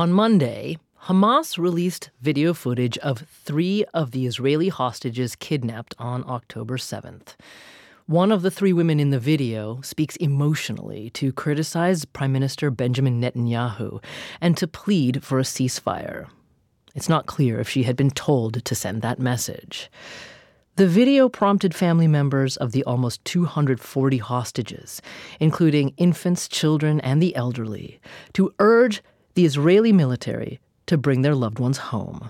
[0.00, 0.78] On Monday,
[1.08, 7.34] Hamas released video footage of three of the Israeli hostages kidnapped on October 7th.
[8.06, 13.20] One of the three women in the video speaks emotionally to criticize Prime Minister Benjamin
[13.20, 14.02] Netanyahu
[14.40, 16.30] and to plead for a ceasefire.
[16.94, 19.90] It's not clear if she had been told to send that message.
[20.76, 25.02] The video prompted family members of the almost 240 hostages,
[25.40, 28.00] including infants, children, and the elderly,
[28.32, 29.02] to urge
[29.40, 32.28] the Israeli military to bring their loved ones home.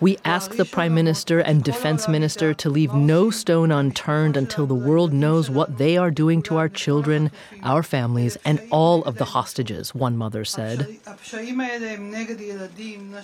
[0.00, 4.74] We ask the Prime Minister and Defense Minister to leave no stone unturned until the
[4.74, 7.30] world knows what they are doing to our children,
[7.62, 10.88] our families, and all of the hostages, one mother said.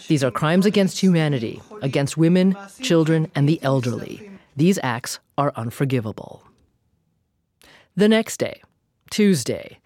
[0.06, 4.30] These are crimes against humanity, against women, children, and the elderly.
[4.54, 6.44] These acts are unforgivable.
[7.96, 8.62] The next day,
[9.10, 9.77] Tuesday,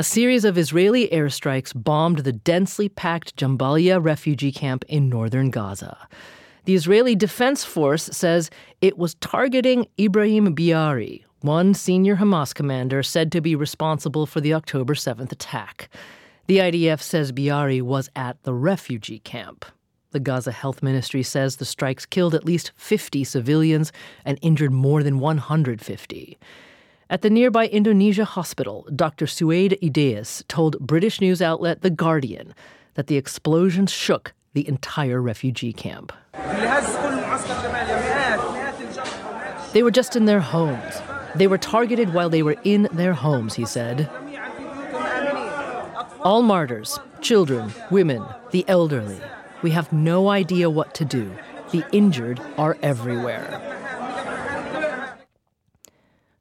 [0.00, 6.08] a series of Israeli airstrikes bombed the densely packed Jabalia refugee camp in northern Gaza.
[6.64, 8.48] The Israeli Defense Force says
[8.80, 14.54] it was targeting Ibrahim Biari, one senior Hamas commander said to be responsible for the
[14.54, 15.90] October 7th attack.
[16.46, 19.66] The IDF says Biari was at the refugee camp.
[20.12, 23.92] The Gaza Health Ministry says the strikes killed at least 50 civilians
[24.24, 26.38] and injured more than 150.
[27.10, 29.26] At the nearby Indonesia hospital, Dr.
[29.26, 32.54] Suaid Ideas told British news outlet The Guardian
[32.94, 36.12] that the explosions shook the entire refugee camp.
[39.72, 41.02] They were just in their homes.
[41.34, 44.08] They were targeted while they were in their homes, he said.
[46.20, 49.20] All martyrs, children, women, the elderly.
[49.62, 51.32] We have no idea what to do.
[51.72, 53.79] The injured are everywhere.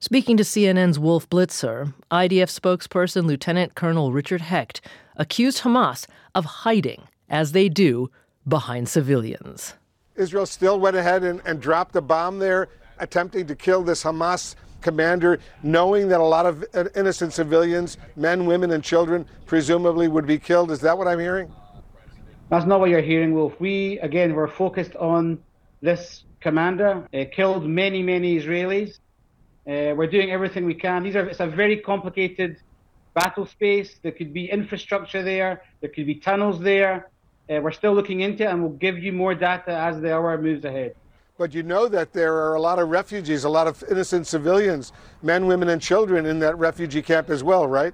[0.10, 4.82] Speaking to CNN's Wolf Blitzer, IDF spokesperson Lieutenant Colonel Richard Hecht
[5.18, 8.10] accused Hamas of hiding, as they do,
[8.48, 9.76] behind civilians.
[10.16, 14.56] Israel still went ahead and, and dropped a bomb there, attempting to kill this Hamas
[14.82, 20.26] commander, knowing that a lot of uh, innocent civilians, men, women, and children, presumably would
[20.26, 20.72] be killed.
[20.72, 21.54] Is that what I'm hearing?
[22.50, 23.54] That's not what you're hearing, Wolf.
[23.60, 25.38] We, again, were focused on
[25.84, 27.08] this commander.
[27.12, 28.98] It killed many, many Israelis.
[29.70, 31.04] Uh, we're doing everything we can.
[31.04, 32.58] These are it's a very complicated
[33.14, 34.00] battle space.
[34.02, 35.62] There could be infrastructure there.
[35.82, 37.10] There could be tunnels there.
[37.48, 40.36] Uh, we're still looking into it, and we'll give you more data as the hour
[40.42, 40.96] moves ahead.
[41.38, 44.92] But you know that there are a lot of refugees, a lot of innocent civilians,
[45.22, 47.94] men, women, and children in that refugee camp as well, right?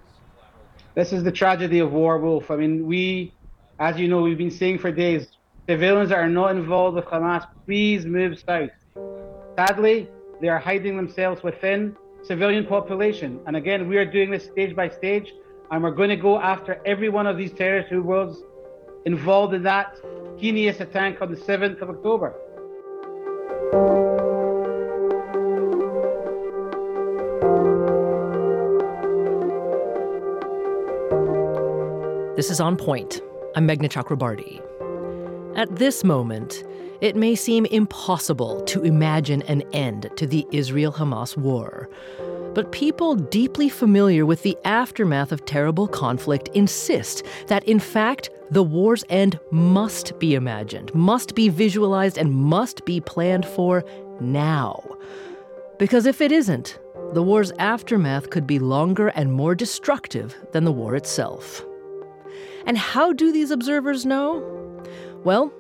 [0.94, 2.52] This is the tragedy of war, Wolf.
[2.52, 3.34] I mean, we,
[3.80, 5.28] as you know, we've been saying for days,
[5.68, 8.72] civilians that are not involved with Hamas, please move south.
[9.58, 10.08] Sadly,
[10.42, 13.40] they are hiding themselves within civilian population.
[13.46, 15.34] And again, we are doing this stage by stage,
[15.72, 18.44] and we're going to go after every one of these terrorists who was
[19.06, 19.98] involved in that
[20.38, 22.34] heinous attack on the 7th of October.
[32.36, 33.22] This is On Point.
[33.56, 34.62] I'm Meghna Chakrabarti.
[35.56, 36.66] At this moment,
[37.02, 41.90] it may seem impossible to imagine an end to the Israel Hamas war.
[42.54, 48.64] But people deeply familiar with the aftermath of terrible conflict insist that, in fact, the
[48.64, 53.84] war's end must be imagined, must be visualized, and must be planned for
[54.22, 54.82] now.
[55.78, 56.80] Because if it isn't,
[57.14, 61.66] the war's aftermath could be longer and more destructive than the war itself.
[62.66, 64.42] And how do these observers know?
[65.24, 65.52] Well,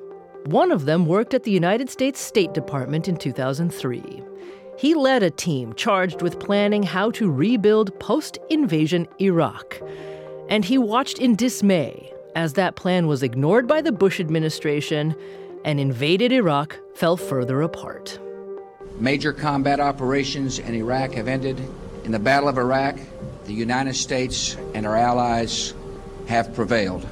[0.45, 4.21] one of them worked at the United States State Department in 2003.
[4.77, 9.81] He led a team charged with planning how to rebuild post invasion Iraq.
[10.47, 15.15] And he watched in dismay as that plan was ignored by the Bush administration
[15.63, 18.19] and invaded Iraq fell further apart.
[18.99, 21.59] Major combat operations in Iraq have ended.
[22.03, 22.99] In the Battle of Iraq,
[23.45, 25.73] the United States and our allies
[26.27, 27.07] have prevailed.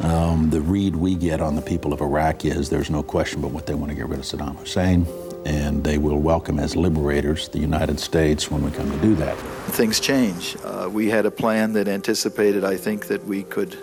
[0.00, 3.50] Um, the read we get on the people of Iraq is there's no question but
[3.50, 5.06] what they want to get rid of Saddam Hussein,
[5.46, 9.36] and they will welcome as liberators the United States when we come to do that.
[9.72, 10.56] Things change.
[10.64, 13.78] Uh, we had a plan that anticipated, I think, that we could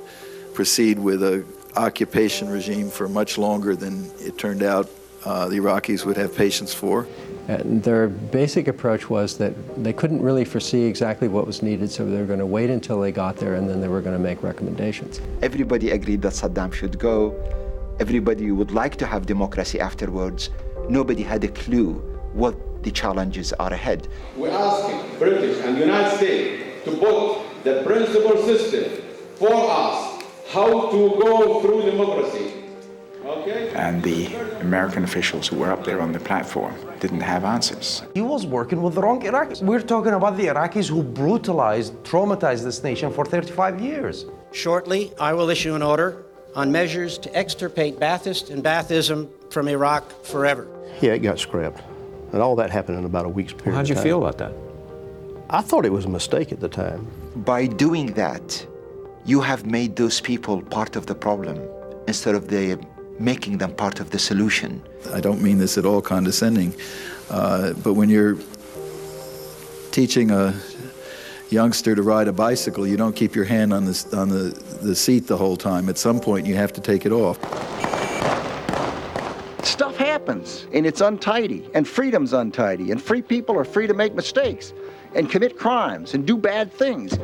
[0.53, 1.43] proceed with a
[1.75, 4.87] occupation regime for much longer than it turned out
[5.25, 7.07] uh, the Iraqis would have patience for.
[7.47, 9.53] And their basic approach was that
[9.83, 13.01] they couldn't really foresee exactly what was needed, so they were going to wait until
[13.01, 15.19] they got there and then they were going to make recommendations.
[15.41, 17.35] Everybody agreed that Saddam should go.
[17.99, 20.51] Everybody would like to have democracy afterwards.
[20.89, 21.95] Nobody had a clue
[22.33, 24.07] what the challenges are ahead.
[24.37, 29.03] We're asking British and United States to put the principal system
[29.35, 32.62] for us how to go through democracy.
[33.43, 33.73] Okay?
[33.75, 38.03] And the American officials who were up there on the platform didn't have answers.
[38.13, 39.61] He was working with the wrong Iraqis.
[39.61, 44.25] We're talking about the Iraqis who brutalized, traumatized this nation for 35 years.
[44.51, 46.25] Shortly, I will issue an order
[46.55, 50.67] on measures to extirpate Ba'athist and Baathism from Iraq forever.
[51.01, 51.81] Yeah, it got scrapped.
[52.31, 53.71] And all that happened in about a week's period.
[53.71, 54.53] Well, how'd you feel about that?
[55.49, 57.07] I thought it was a mistake at the time.
[57.35, 58.65] By doing that,
[59.25, 61.59] you have made those people part of the problem
[62.07, 62.77] instead of the
[63.19, 64.81] making them part of the solution.
[65.13, 66.73] I don't mean this at all condescending,
[67.29, 68.37] uh, but when you're
[69.91, 70.53] teaching a
[71.49, 74.49] youngster to ride a bicycle, you don't keep your hand on the, on the,
[74.81, 75.87] the seat the whole time.
[75.87, 77.37] At some point, you have to take it off.
[79.63, 84.13] Stuff happens, and it's untidy, and freedom's untidy, and free people are free to make
[84.13, 84.73] mistakes
[85.15, 87.17] and commit crimes and do bad things.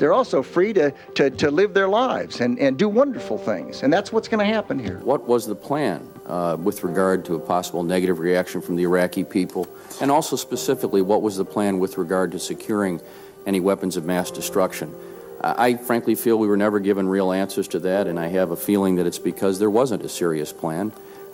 [0.00, 3.92] They're also free to, to, to live their lives and, and do wonderful things, and
[3.92, 4.98] that's what's going to happen here.
[5.00, 9.24] What was the plan uh, with regard to a possible negative reaction from the Iraqi
[9.24, 9.68] people?
[10.00, 13.02] And also, specifically, what was the plan with regard to securing
[13.44, 14.94] any weapons of mass destruction?
[15.42, 18.56] I frankly feel we were never given real answers to that, and I have a
[18.56, 20.92] feeling that it's because there wasn't a serious plan.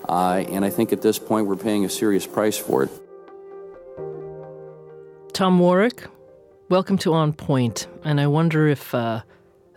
[0.08, 2.90] Uh, and I think at this point we're paying a serious price for it.
[5.32, 6.04] Tom Warrick,
[6.68, 9.22] welcome to On Point, and I wonder if uh,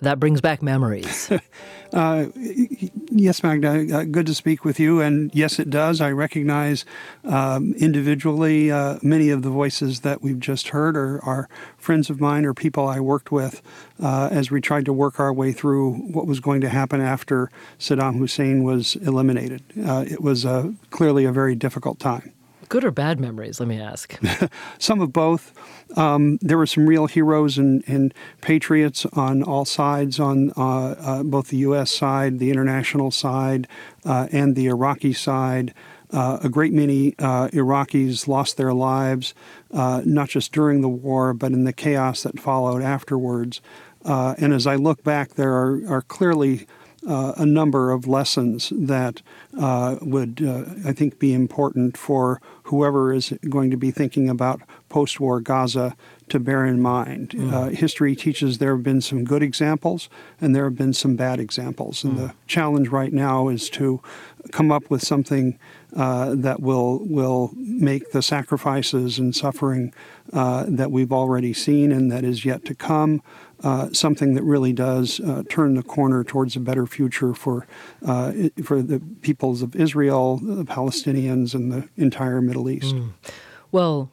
[0.01, 1.31] that brings back memories.
[1.93, 2.27] uh,
[3.11, 5.01] yes, Magda, uh, good to speak with you.
[5.01, 6.01] And yes, it does.
[6.01, 6.85] I recognize
[7.25, 12.19] um, individually uh, many of the voices that we've just heard are, are friends of
[12.19, 13.61] mine or people I worked with
[14.01, 17.51] uh, as we tried to work our way through what was going to happen after
[17.77, 19.63] Saddam Hussein was eliminated.
[19.85, 20.45] Uh, it was
[20.89, 22.33] clearly a very difficult time.
[22.69, 24.15] Good or bad memories, let me ask?
[24.77, 25.53] some of both.
[25.97, 31.23] Um, there were some real heroes and, and patriots on all sides, on uh, uh,
[31.23, 31.89] both the U.S.
[31.89, 33.67] side, the international side,
[34.05, 35.73] uh, and the Iraqi side.
[36.11, 39.33] Uh, a great many uh, Iraqis lost their lives,
[39.71, 43.61] uh, not just during the war, but in the chaos that followed afterwards.
[44.05, 46.67] and as I look back, there are, are clearly
[47.07, 49.21] uh, a number of lessons that
[49.57, 54.61] uh, would, uh, I think, be important for whoever is going to be thinking about
[54.89, 55.95] post war Gaza
[56.29, 57.29] to bear in mind.
[57.29, 57.71] Mm.
[57.71, 60.09] history teaches there have been some good examples
[60.39, 62.03] and there have been some bad examples.
[62.03, 62.17] And mm.
[62.17, 64.01] the challenge right now is to
[64.51, 65.57] come up with something
[65.95, 69.93] uh, that will will make the sacrifices and suffering
[70.33, 73.21] uh, that we've already seen and that is yet to come
[73.63, 77.67] uh, something that really does uh, turn the corner towards a better future for
[78.05, 78.31] uh,
[78.63, 82.95] for the peoples of Israel, the Palestinians, and the entire Middle East.
[82.95, 83.11] Mm.
[83.71, 84.09] Well.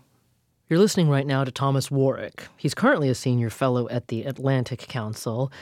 [0.68, 2.48] You're listening right now to Thomas Warrick.
[2.56, 5.52] He's currently a senior fellow at the Atlantic Council.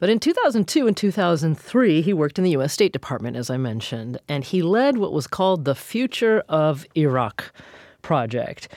[0.00, 2.72] But in 2002 and 2003, he worked in the U.S.
[2.72, 7.52] State Department, as I mentioned, and he led what was called the Future of Iraq
[8.00, 8.68] project.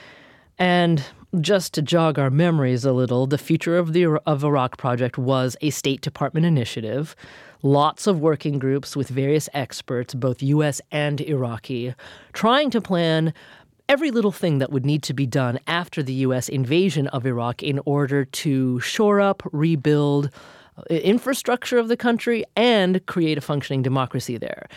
[0.58, 1.02] And
[1.40, 5.56] just to jog our memories a little, the Future of the of Iraq project was
[5.62, 7.16] a State Department initiative.
[7.62, 10.82] Lots of working groups with various experts, both U.S.
[10.92, 11.94] and Iraqi,
[12.34, 13.32] trying to plan
[13.88, 16.50] every little thing that would need to be done after the U.S.
[16.50, 20.30] invasion of Iraq in order to shore up, rebuild
[20.90, 24.68] infrastructure of the country, and create a functioning democracy there.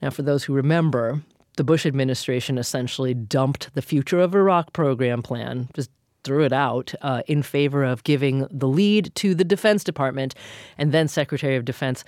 [0.00, 1.22] Now, for those who remember,
[1.56, 5.90] the Bush administration essentially dumped the Future of Iraq program plan, just
[6.24, 10.34] threw it out uh, in favor of giving the lead to the Defense Department
[10.78, 12.04] and then Secretary of Defense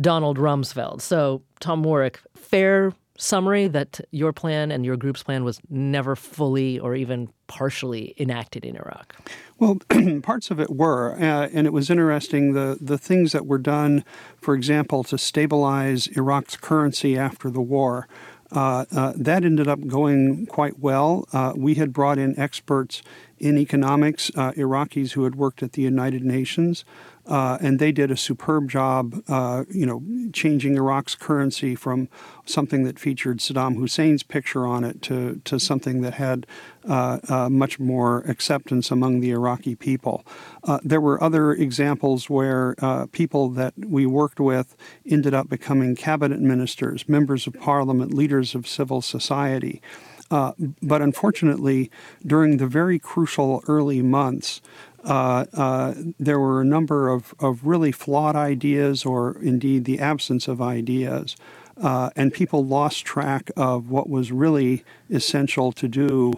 [0.00, 1.00] Donald Rumsfeld.
[1.00, 6.78] So, Tom Warrick, fair summary that your plan and your group's plan was never fully
[6.78, 9.16] or even partially enacted in Iraq?
[9.58, 9.80] Well,
[10.22, 12.52] parts of it were, uh, and it was interesting.
[12.52, 14.04] The the things that were done,
[14.40, 18.06] for example, to stabilize Iraq's currency after the war.
[18.50, 21.28] Uh, uh, that ended up going quite well.
[21.32, 23.02] Uh, we had brought in experts
[23.38, 26.84] in economics, uh, Iraqis who had worked at the United Nations,
[27.28, 32.08] uh, and they did a superb job, uh, you know, changing Iraq's currency from
[32.46, 36.46] something that featured Saddam Hussein's picture on it to, to something that had
[36.88, 40.24] uh, uh much more acceptance among the Iraqi people.
[40.64, 45.94] Uh, there were other examples where uh, people that we worked with ended up becoming
[45.94, 49.82] cabinet ministers, members of parliament, leaders of civil society.
[50.30, 51.90] Uh, but unfortunately,
[52.26, 54.60] during the very crucial early months,
[55.04, 60.48] uh, uh, there were a number of, of really flawed ideas, or indeed the absence
[60.48, 61.36] of ideas.
[61.80, 66.32] Uh, and people lost track of what was really essential to do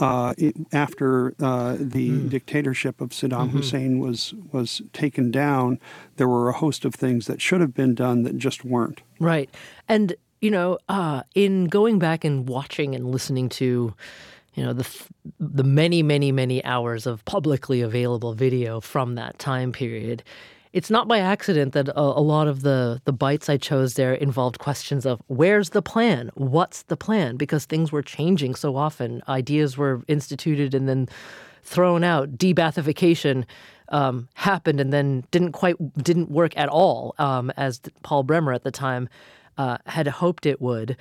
[0.00, 2.28] uh, it, after uh, the mm.
[2.28, 3.58] dictatorship of Saddam mm-hmm.
[3.58, 5.78] Hussein was was taken down,
[6.16, 9.00] there were a host of things that should have been done that just weren't.
[9.18, 9.48] Right,
[9.88, 13.94] and you know, uh, in going back and watching and listening to,
[14.56, 14.88] you know, the
[15.38, 20.24] the many, many, many hours of publicly available video from that time period,
[20.72, 24.14] it's not by accident that a, a, lot of the the bites I chose there
[24.14, 29.22] involved questions of where's the plan, what's the plan, because things were changing so often.
[29.28, 31.08] Ideas were instituted and then
[31.62, 32.38] thrown out.
[32.38, 33.44] Debaathification
[33.90, 38.64] um, happened and then didn't quite didn't work at all, um, as Paul Bremer at
[38.64, 39.10] the time
[39.58, 40.96] uh, had hoped it would.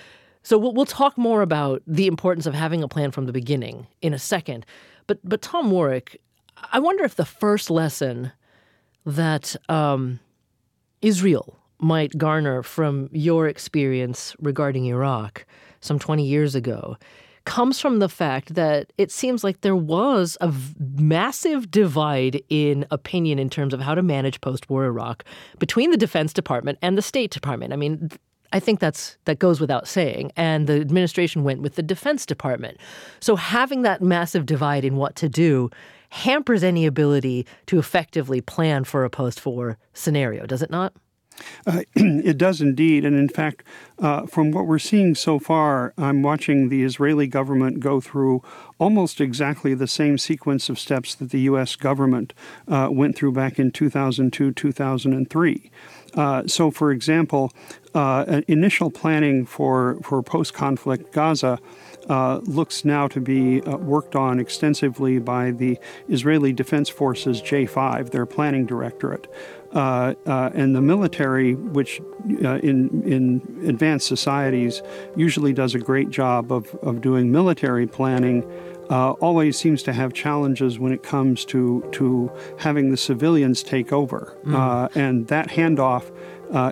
[0.46, 3.88] So we'll, we'll talk more about the importance of having a plan from the beginning
[4.04, 4.64] in a second.
[5.08, 6.22] But but Tom Warrick,
[6.72, 8.32] I wonder if the first lesson
[9.08, 10.20] that um,
[11.02, 15.48] Israel might garner from your experience regarding Iraq
[15.82, 16.96] some 20 years ago
[17.46, 23.40] comes from the fact that it seems like there was a massive divide in opinion
[23.40, 25.24] in terms of how to manage post-war Iraq
[25.58, 27.74] between the Defense Department and the State Department.
[27.74, 28.10] I mean,
[28.56, 30.32] I think that's that goes without saying.
[30.38, 32.78] And the administration went with the Defense Department.
[33.20, 35.70] So having that massive divide in what to do
[36.10, 40.94] hampers any ability to effectively plan for a post war scenario, does it not?
[41.68, 43.04] Uh, it does indeed.
[43.04, 43.64] And in fact,
[44.00, 48.42] uh, from what we're seeing so far, I'm watching the Israeli government go through
[48.80, 51.76] almost exactly the same sequence of steps that the U.S.
[51.76, 52.34] government
[52.70, 55.72] uh, went through back in 2002 2003.
[56.16, 57.52] Uh, so, for example,
[57.94, 61.60] uh, initial planning for, for post conflict Gaza
[62.10, 68.12] uh, looks now to be uh, worked on extensively by the Israeli Defense Forces J5,
[68.12, 69.28] their planning directorate.
[69.72, 74.82] Uh, and the military, which in in advanced societies
[75.18, 78.42] usually does a great job of, of doing military planning,
[78.90, 83.92] uh, always seems to have challenges when it comes to to having the civilians take
[83.92, 84.96] over, mm.
[84.96, 86.12] and that handoff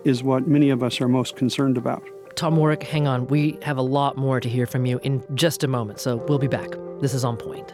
[0.06, 2.04] is what many of us are most concerned about.
[2.36, 3.28] Tom Warrick, hang on.
[3.28, 6.40] We have a lot more to hear from you in just a moment, so we'll
[6.40, 6.70] be back.
[7.00, 7.74] This is On Point.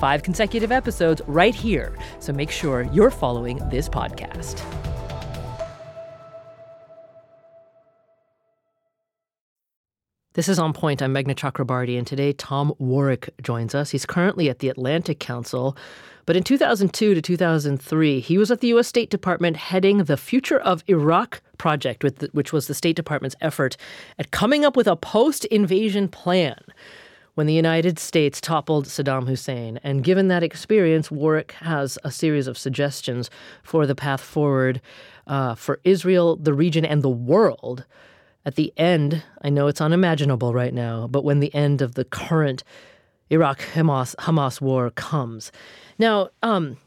[0.00, 4.64] Five consecutive episodes right here, so make sure you're following this podcast.
[10.32, 11.02] This is On Point.
[11.02, 13.90] I'm Meghna Chakrabarti, and today Tom Warrick joins us.
[13.90, 15.76] He's currently at the Atlantic Council,
[16.24, 18.88] but in 2002 to 2003, he was at the U.S.
[18.88, 23.76] State Department heading the Future of Iraq project, which was the State Department's effort
[24.18, 26.58] at coming up with a post invasion plan
[27.34, 29.78] when the United States toppled Saddam Hussein.
[29.82, 33.30] And given that experience, Warrick has a series of suggestions
[33.62, 34.80] for the path forward
[35.26, 37.84] uh, for Israel, the region, and the world
[38.44, 42.04] at the end, I know it's unimaginable right now, but when the end of the
[42.04, 42.64] current
[43.28, 45.52] Iraq Hamas, war comes.
[45.98, 46.78] Now, um,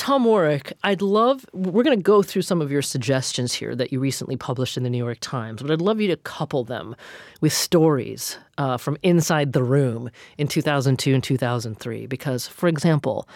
[0.00, 3.92] Tom Warrick, I'd love, we're going to go through some of your suggestions here that
[3.92, 6.96] you recently published in the New York Times, but I'd love you to couple them
[7.42, 12.06] with stories uh, from inside the room in 2002 and 2003.
[12.06, 13.28] Because, for example,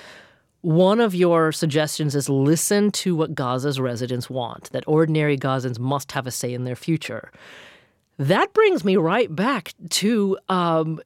[0.63, 6.13] one of your suggestions is listen to what Gaza's residents want, that ordinary Gazans must
[6.13, 7.31] have a say in their future.
[8.19, 11.03] That brings me right back to, um,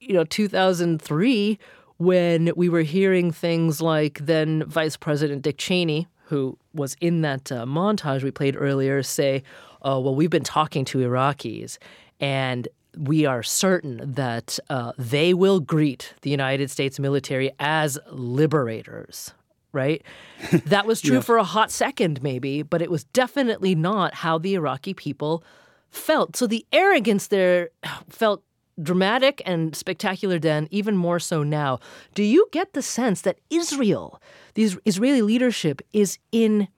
[0.00, 1.58] you know, 2003
[1.98, 7.52] when we were hearing things like then Vice President Dick Cheney, who was in that
[7.52, 9.42] uh, montage we played earlier, say,
[9.82, 11.78] oh, well, we've been talking to Iraqis
[12.20, 19.32] and we are certain that uh, they will greet the United States military as liberators,
[19.72, 20.02] right?
[20.66, 21.24] That was true Yes.
[21.24, 25.42] for a hot second, maybe, but it was definitely not how the Iraqi people
[25.90, 26.36] felt.
[26.36, 27.70] So the arrogance there
[28.08, 28.42] felt
[28.82, 31.78] dramatic and spectacular then, even more so now.
[32.14, 34.20] Do you get the sense that Israel,
[34.54, 36.68] the Israeli leadership, is in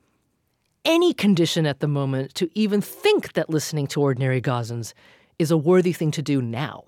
[0.84, 4.92] any condition at the moment to even think that listening to ordinary Gazans
[5.38, 6.84] is a worthy thing to do now?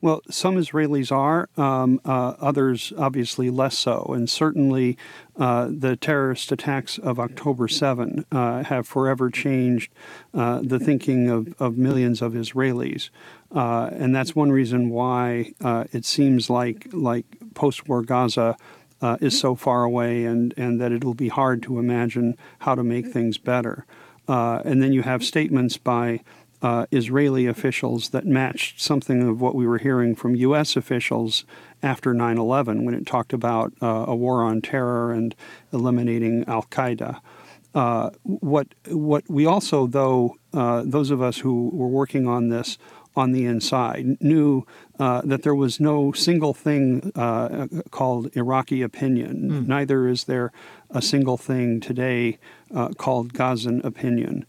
[0.00, 4.12] Well, some Israelis are, um, uh, others obviously less so.
[4.14, 4.96] And certainly
[5.36, 9.92] uh, the terrorist attacks of October 7 uh, have forever changed
[10.34, 13.10] uh, the thinking of, of millions of Israelis.
[13.54, 18.56] Uh, and that's one reason why uh, it seems like, like post war Gaza.
[19.20, 23.06] Is so far away, and, and that it'll be hard to imagine how to make
[23.06, 23.86] things better.
[24.26, 26.22] And then you have statements by
[26.62, 30.76] uh, Israeli officials that matched something of what we were hearing from U.S.
[30.76, 31.44] officials
[31.82, 35.34] after 9 11 when it talked about uh, a war on terror and
[35.72, 37.20] eliminating Al Qaeda.
[37.74, 42.78] Uh, what, what we also, though, uh, those of us who were working on this
[43.18, 44.64] on the inside knew
[44.98, 49.66] uh, that there was no single thing uh, called Iraqi opinion.
[49.66, 50.52] Neither is there
[50.90, 52.38] a single thing today
[52.74, 54.46] uh, called Gazan opinion.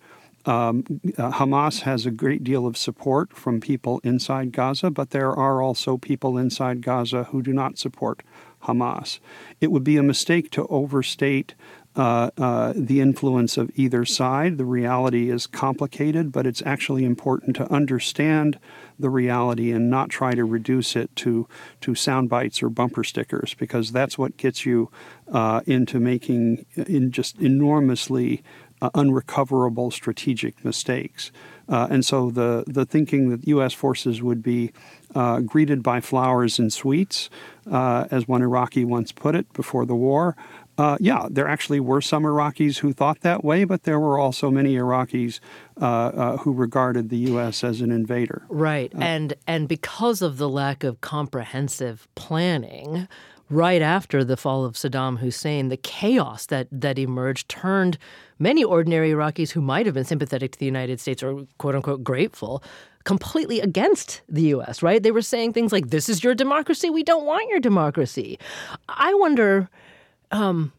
[0.49, 0.83] Um,
[1.15, 5.61] uh, Hamas has a great deal of support from people inside Gaza, but there are
[5.61, 8.23] also people inside Gaza who do not support
[8.63, 9.19] Hamas.
[9.61, 11.53] It would be a mistake to overstate
[11.95, 14.57] uh, uh, the influence of either side.
[14.57, 18.57] The reality is complicated, but it's actually important to understand
[18.97, 21.47] the reality and not try to reduce it to
[21.81, 24.89] to sound bites or bumper stickers, because that's what gets you
[25.31, 28.43] uh, into making in just enormously
[28.81, 31.31] uh, unrecoverable strategic mistakes.
[31.67, 33.73] Uh, and so the, the thinking that U.S.
[33.73, 34.71] forces would be
[35.13, 37.29] uh, greeted by flowers and sweets,
[37.71, 40.35] uh, as one Iraqi once put it before the war,
[40.79, 44.49] uh, yeah, there actually were some Iraqis who thought that way, but there were also
[44.49, 45.41] many Iraqis
[45.81, 47.65] uh, uh, who regarded the U.S.
[47.65, 48.43] as an invader.
[48.47, 48.89] Right.
[48.97, 53.09] and and because of the lack of comprehensive planning,
[53.49, 57.97] right after the fall of Saddam Hussein, the chaos that that emerged turned
[58.37, 62.03] many ordinary Iraqis who might have been sympathetic to the United States or quote unquote
[62.03, 62.63] grateful
[63.05, 65.01] completely against the US, right?
[65.01, 68.37] They were saying things like this is your democracy, we don't want your democracy.
[68.87, 69.69] I wonder
[70.31, 70.71] um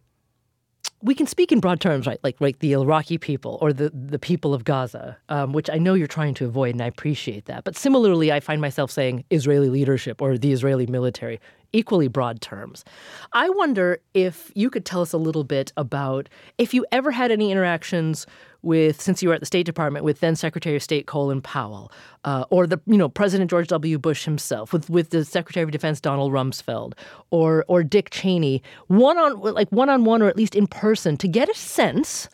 [1.02, 2.18] we can speak in broad terms, right?
[2.22, 5.94] Like, like the Iraqi people or the, the people of Gaza, um, which I know
[5.94, 7.64] you're trying to avoid, and I appreciate that.
[7.64, 11.40] But similarly, I find myself saying Israeli leadership or the Israeli military,
[11.72, 12.84] equally broad terms.
[13.32, 16.28] I wonder if you could tell us a little bit about
[16.58, 18.26] if you ever had any interactions
[18.62, 21.90] with, since you were at the State Department, with then Secretary of State Colin Powell,
[22.24, 23.98] uh, or the you know President George W.
[23.98, 26.92] Bush himself, with with the Secretary of Defense Donald Rumsfeld,
[27.30, 31.16] or or Dick Cheney, one on like one on one or at least in person,
[31.18, 32.28] to get a sense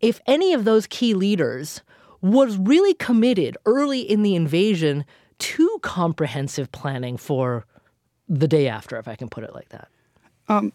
[0.00, 1.82] if any of those key leaders
[2.22, 5.04] was really committed early in the invasion
[5.38, 7.64] to comprehensive planning for
[8.30, 9.88] the day after, if I can put it like that.
[10.48, 10.72] Um,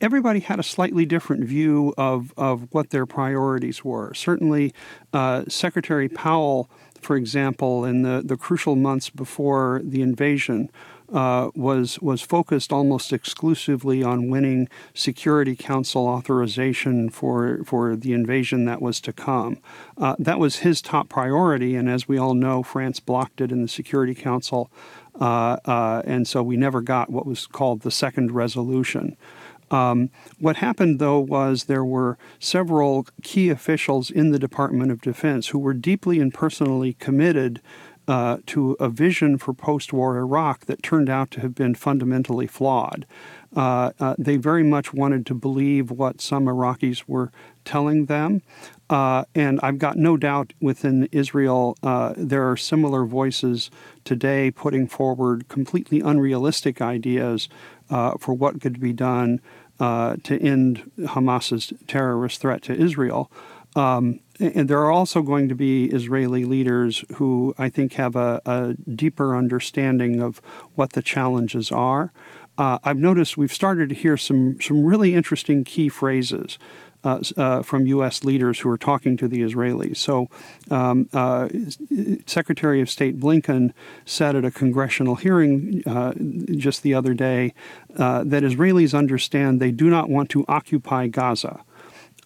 [0.00, 4.12] everybody had a slightly different view of, of what their priorities were.
[4.14, 4.72] Certainly,
[5.12, 10.70] uh, Secretary Powell, for example, in the, the crucial months before the invasion,
[11.12, 18.64] uh, was was focused almost exclusively on winning Security Council authorization for for the invasion
[18.64, 19.58] that was to come.
[19.96, 23.62] Uh, that was his top priority, and as we all know, France blocked it in
[23.62, 24.70] the Security Council,
[25.20, 29.16] and so we never got what was called the second resolution.
[29.70, 35.48] Um, what happened, though, was there were several key officials in the Department of Defense
[35.48, 37.60] who were deeply and personally committed
[38.08, 42.46] uh, to a vision for post war Iraq that turned out to have been fundamentally
[42.46, 43.06] flawed.
[43.54, 47.32] Uh, uh, they very much wanted to believe what some Iraqis were
[47.64, 48.42] telling them.
[48.88, 53.70] Uh, and I've got no doubt within Israel uh, there are similar voices
[54.04, 57.48] today putting forward completely unrealistic ideas
[57.90, 59.40] uh, for what could be done
[59.80, 63.30] uh, to end Hamas's terrorist threat to Israel.
[63.76, 68.40] Um, and there are also going to be Israeli leaders who I think have a,
[68.46, 70.38] a deeper understanding of
[70.74, 72.12] what the challenges are.
[72.58, 76.58] Uh, I've noticed we've started to hear some some really interesting key phrases.
[77.04, 78.24] Uh, uh, from U.S.
[78.24, 79.98] leaders who are talking to the Israelis.
[79.98, 80.28] So,
[80.72, 81.48] um, uh,
[82.26, 83.72] Secretary of State Blinken
[84.04, 86.14] said at a congressional hearing uh,
[86.56, 87.54] just the other day
[87.96, 91.62] uh, that Israelis understand they do not want to occupy Gaza.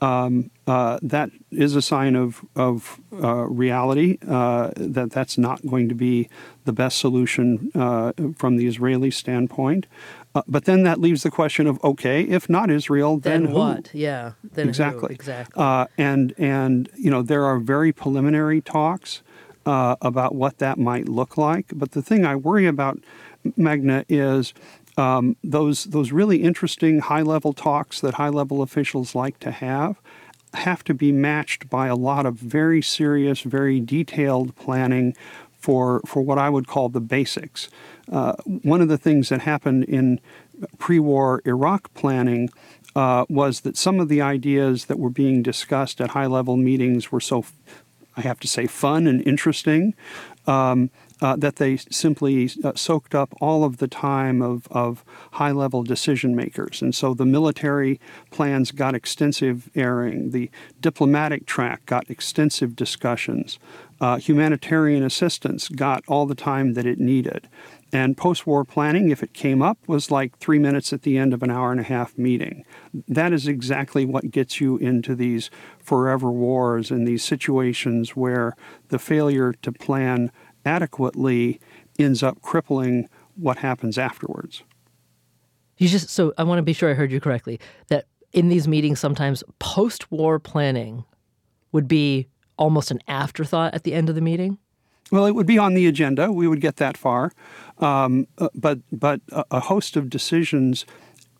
[0.00, 5.88] Um, uh, that is a sign of, of uh, reality uh, that that's not going
[5.88, 6.28] to be
[6.64, 9.86] the best solution uh, from the Israeli standpoint.
[10.34, 13.58] Uh, but then that leaves the question of okay, if not Israel, then, then who?
[13.58, 13.90] what?
[13.92, 15.14] Yeah, then exactly, who?
[15.14, 15.62] exactly.
[15.62, 19.22] Uh, and and you know there are very preliminary talks
[19.66, 21.66] about what that might look like.
[21.72, 22.98] But the thing I worry about,
[23.56, 24.52] Meghna, is
[25.00, 29.96] um, those those really interesting high level talks that high level officials like to have
[30.52, 35.16] have to be matched by a lot of very serious, very detailed planning
[35.58, 37.70] for for what I would call the basics.
[38.12, 40.20] Uh, one of the things that happened in
[40.78, 42.50] pre-war Iraq planning
[42.94, 47.10] uh, was that some of the ideas that were being discussed at high level meetings
[47.10, 47.44] were so,
[48.16, 49.94] I have to say, fun and interesting.
[50.46, 55.50] Um, uh, that they simply uh, soaked up all of the time of, of high
[55.50, 56.80] level decision makers.
[56.82, 63.58] And so the military plans got extensive airing, the diplomatic track got extensive discussions,
[64.00, 67.48] uh, humanitarian assistance got all the time that it needed.
[67.92, 71.34] And post war planning, if it came up, was like three minutes at the end
[71.34, 72.64] of an hour and a half meeting.
[73.08, 75.50] That is exactly what gets you into these
[75.82, 78.56] forever wars and these situations where
[78.88, 80.30] the failure to plan
[80.64, 81.60] adequately
[81.98, 84.62] ends up crippling what happens afterwards.
[85.78, 88.68] You just so I want to be sure I heard you correctly that in these
[88.68, 91.04] meetings sometimes post-war planning
[91.72, 94.58] would be almost an afterthought at the end of the meeting.
[95.10, 96.30] Well, it would be on the agenda.
[96.30, 97.32] We would get that far,
[97.78, 99.20] um, uh, but but
[99.50, 100.86] a host of decisions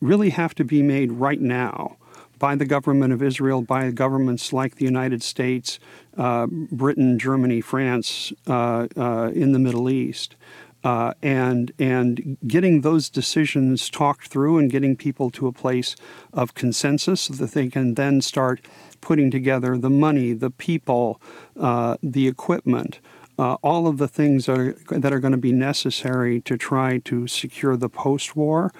[0.00, 1.96] really have to be made right now
[2.40, 5.79] by the government of Israel, by governments like the United States,
[6.16, 10.35] uh, Britain, Germany, France, uh, uh, in the Middle East.
[10.83, 15.94] Uh, and and getting those decisions talked through and getting people to a place
[16.33, 18.66] of consensus so that they can then start
[19.03, 21.20] putting together the money, the people,
[21.59, 22.98] uh, the equipment,
[23.38, 26.96] uh, all of the things that are, that are going to be necessary to try
[26.96, 28.72] to secure the post-war.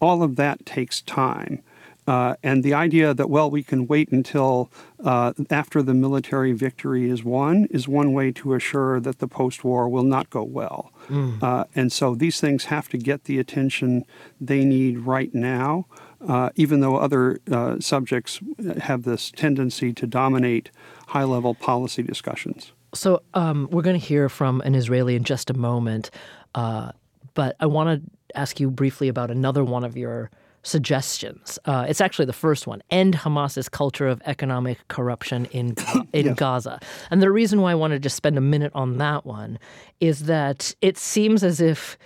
[0.00, 1.60] All of that takes time.
[2.08, 4.70] Uh, and the idea that, well, we can wait until
[5.04, 9.62] uh, after the military victory is won is one way to assure that the post
[9.62, 10.90] war will not go well.
[11.08, 11.42] Mm.
[11.42, 14.06] Uh, and so these things have to get the attention
[14.40, 15.84] they need right now,
[16.26, 18.40] uh, even though other uh, subjects
[18.80, 20.70] have this tendency to dominate
[21.08, 22.72] high level policy discussions.
[22.94, 26.10] So um, we're going to hear from an Israeli in just a moment.
[26.54, 26.92] Uh,
[27.34, 30.30] but I want to ask you briefly about another one of your
[30.68, 31.58] suggestions.
[31.64, 35.74] Uh, it's actually the first one: end Hamas's culture of economic corruption in
[36.12, 36.36] in yes.
[36.36, 36.80] Gaza.
[37.10, 39.58] And the reason why I wanted to spend a minute on that one
[40.00, 41.98] is that it seems as if.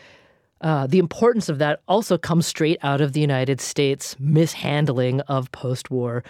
[0.61, 5.51] Uh, the importance of that also comes straight out of the United States mishandling of
[5.51, 6.23] post war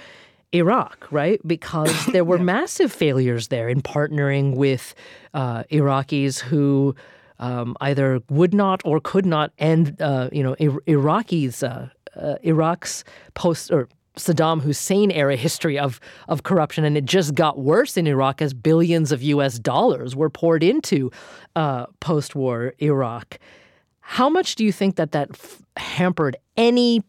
[0.53, 1.41] Iraq, right?
[1.47, 2.45] Because there were yeah.
[2.45, 4.95] massive failures there in partnering with
[5.35, 6.95] uh, Iraqis who
[7.39, 13.05] um, either would not or could not end, uh, you know, Iraqis' uh, uh, Iraq's
[13.35, 18.07] post or Saddam Hussein era history of of corruption, and it just got worse in
[18.07, 19.59] Iraq as billions of U.S.
[19.59, 21.11] dollars were poured into
[21.57, 23.39] uh, post-war Iraq.
[24.01, 27.03] How much do you think that that f- hampered any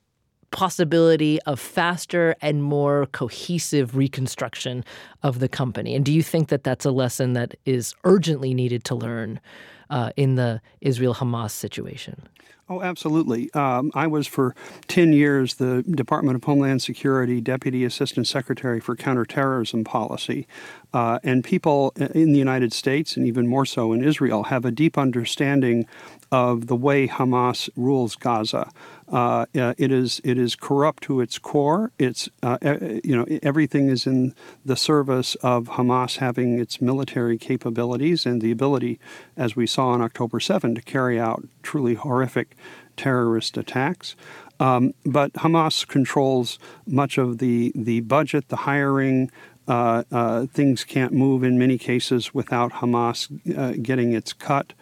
[0.51, 4.85] possibility of faster and more cohesive reconstruction
[5.23, 5.95] of the company?
[5.95, 9.41] And do you think that that's a lesson that is urgently needed to learn
[9.89, 12.21] uh, in the Israel Hamas situation?
[12.69, 13.53] Oh, absolutely.
[13.53, 14.55] Um, I was for
[14.87, 20.47] 10 years the Department of Homeland Security Deputy Assistant Secretary for Counterterrorism Policy.
[20.93, 24.71] Uh, and people in the United States, and even more so in Israel, have a
[24.71, 25.87] deep understanding
[26.31, 28.71] of the way Hamas rules Gaza.
[29.07, 31.91] Uh, it is it is corrupt to its core.
[31.99, 32.57] It's uh,
[33.03, 34.33] you know everything is in
[34.65, 38.99] the service of Hamas having its military capabilities and the ability,
[39.35, 42.52] as we saw on October 7, to carry out truly horrific
[42.97, 44.15] terrorist attacks.
[44.59, 49.31] Um, but Hamas controls much of the the budget, the hiring.
[49.67, 54.73] Uh, uh, things can't move in many cases without Hamas uh, getting its cut.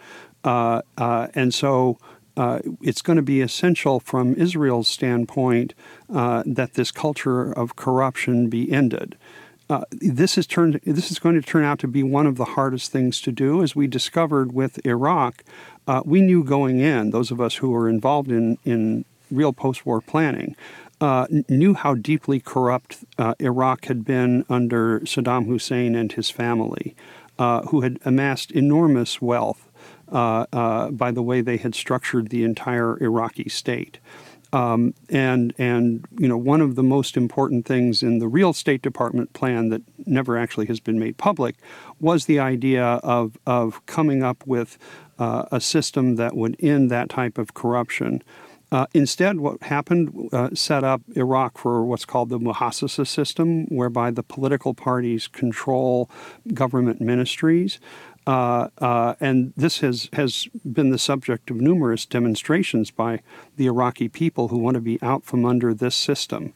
[0.44, 1.98] Uh, uh, and so
[2.36, 5.74] uh, it's going to be essential from Israel's standpoint
[6.08, 9.16] that this culture of corruption be ended.
[9.72, 10.78] Uh, this is turned.
[10.84, 13.62] This is going to turn out to be one of the hardest things to do,
[13.62, 15.42] as we discovered with Iraq.
[15.86, 20.02] Uh, we knew going in, those of us who were involved in in real post-war
[20.02, 20.54] planning,
[21.00, 26.94] uh, knew how deeply corrupt uh, Iraq had been under Saddam Hussein and his family,
[27.38, 29.70] who had amassed enormous wealth
[30.12, 33.98] uh, uh, by the way they had structured the entire Iraqi state.
[34.52, 38.82] Um, and and you know one of the most important things in the real State
[38.82, 41.56] Department plan that never actually has been made public
[42.00, 44.78] was the idea of of coming up with
[45.18, 48.22] uh, a system that would end that type of corruption.
[48.72, 54.10] Uh, instead, what happened uh, set up Iraq for what's called the Muhassasa system, whereby
[54.10, 56.08] the political parties control
[56.54, 57.78] government ministries.
[58.26, 63.20] Uh, uh, and this has, has been the subject of numerous demonstrations by
[63.56, 66.52] the Iraqi people who want to be out from under this system.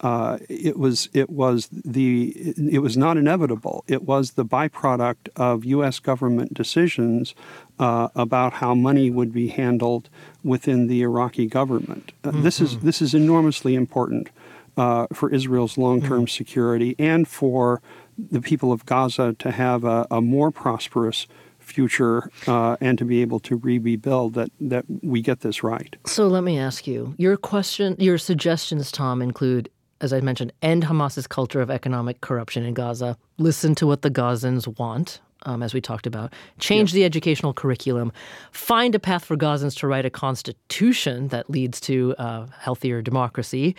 [0.00, 3.82] Uh, it was it was the it was not inevitable.
[3.88, 5.98] It was the byproduct of U.S.
[5.98, 7.34] government decisions
[7.80, 10.08] uh, about how money would be handled
[10.44, 12.12] within the Iraqi government.
[12.22, 12.42] Uh, mm-hmm.
[12.42, 14.28] This is this is enormously important
[14.76, 16.26] uh, for Israel's long-term mm-hmm.
[16.26, 17.82] security and for
[18.18, 21.26] the people of Gaza to have a, a more prosperous
[21.68, 25.96] future uh, and to be able to rebuild that that we get this right.
[26.06, 29.68] So let me ask you: your question, your suggestions, Tom, include,
[30.00, 33.16] as I mentioned, end Hamas's culture of economic corruption in Gaza.
[33.38, 35.20] Listen to what the Gazans want.
[35.44, 38.10] Um, as we talked about, change the educational curriculum,
[38.50, 43.76] find a path for Gazans to write a constitution that leads to uh, healthier democracy,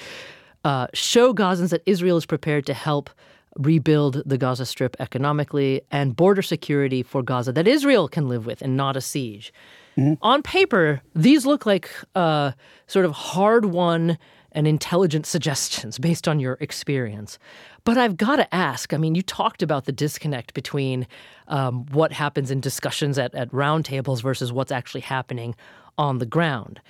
[0.64, 3.10] uh, show Gazans that Israel is prepared to help
[3.58, 8.62] rebuild the Gaza Strip economically and border security for Gaza that Israel can live with
[8.62, 9.54] and not a siege.
[9.98, 10.14] Mm-hmm.
[10.22, 12.52] On paper, these look like uh,
[12.88, 14.18] sort of hard won
[14.52, 17.38] and intelligent suggestions based on your experience.
[17.84, 21.08] But I've got to ask I mean, you talked about the disconnect between
[21.48, 25.56] um, what happens in discussions at, at roundtables versus what's actually happening
[25.98, 26.82] on the ground.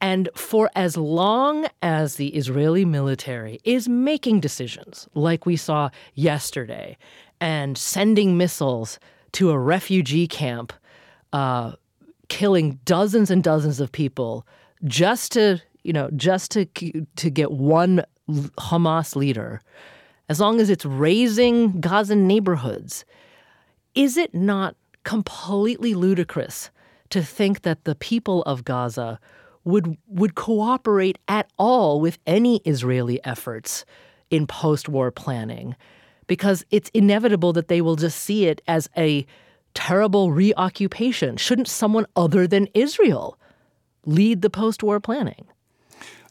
[0.00, 6.98] And for as long as the Israeli military is making decisions, like we saw yesterday,
[7.40, 8.98] and sending missiles
[9.32, 10.72] to a refugee camp,
[11.32, 11.72] uh,
[12.28, 14.46] killing dozens and dozens of people
[14.84, 16.66] just to, you know, just to
[17.16, 19.62] to get one Hamas leader,
[20.28, 23.04] as long as it's razing Gazan neighborhoods,
[23.94, 26.70] is it not completely ludicrous
[27.10, 29.20] to think that the people of Gaza
[29.66, 33.84] would would cooperate at all with any Israeli efforts
[34.30, 35.76] in post-war planning
[36.26, 39.26] because it's inevitable that they will just see it as a
[39.74, 41.36] terrible reoccupation.
[41.36, 43.38] Shouldn't someone other than Israel
[44.06, 45.46] lead the post-war planning?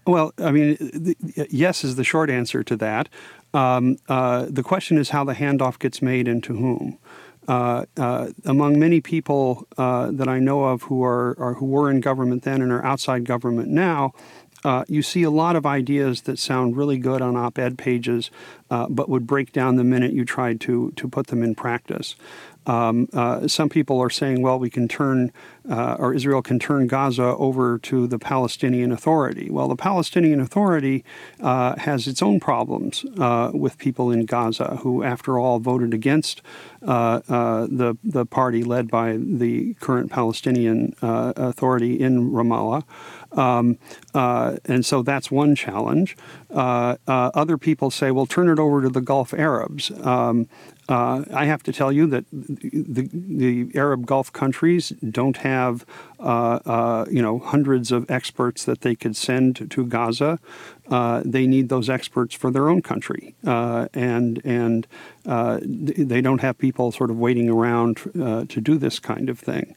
[0.07, 3.09] Well, I mean, the, yes is the short answer to that.
[3.53, 6.99] Um, uh, the question is how the handoff gets made and to whom.
[7.47, 11.91] Uh, uh, among many people uh, that I know of who are, are, who were
[11.91, 14.13] in government then and are outside government now,
[14.65, 18.31] uh, you see a lot of ideas that sound really good on op-ed pages,
[18.71, 22.15] uh, but would break down the minute you tried to to put them in practice.
[22.67, 25.31] Um, uh, some people are saying, well, we can turn,
[25.69, 29.49] uh, or Israel can turn Gaza over to the Palestinian Authority.
[29.51, 31.03] Well, the Palestinian Authority
[31.39, 36.41] uh, has its own problems uh, with people in Gaza who, after all, voted against
[36.81, 42.83] uh, uh, the, the party led by the current Palestinian Authority in Ramallah.
[43.35, 43.77] Um,
[44.13, 46.17] uh, and so that's one challenge.
[46.49, 49.91] Uh, uh, other people say, well, turn it over to the Gulf Arabs.
[50.01, 50.47] Um,
[50.87, 55.83] uh, I have to tell you that the, the Arab Gulf countries don't have,
[56.19, 60.39] uh, uh, you know, hundreds of experts that they could send to Gaza.
[61.25, 64.87] they need those experts for their own country, and and
[65.25, 69.75] they don't have people sort of waiting around to do this kind of thing.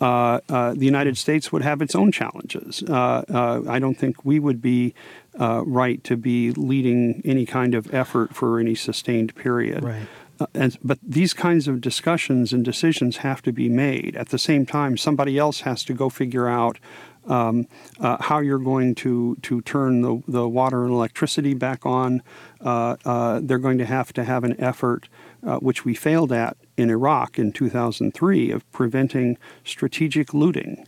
[0.00, 2.84] Uh, uh, the United States would have its own challenges.
[2.88, 4.94] Uh, uh I don't think we would be
[5.40, 9.84] uh, right to be leading any kind of effort for any sustained period.
[9.84, 10.06] Right.
[10.40, 14.16] Uh, and, but these kinds of discussions and decisions have to be made.
[14.16, 16.78] At the same time, somebody else has to go figure out
[17.26, 17.66] um,
[18.00, 22.22] uh, how you're going to, to turn the, the water and electricity back on.
[22.60, 25.08] Uh, uh, they're going to have to have an effort,
[25.42, 30.86] which we failed at in Iraq in 2003 of preventing strategic looting.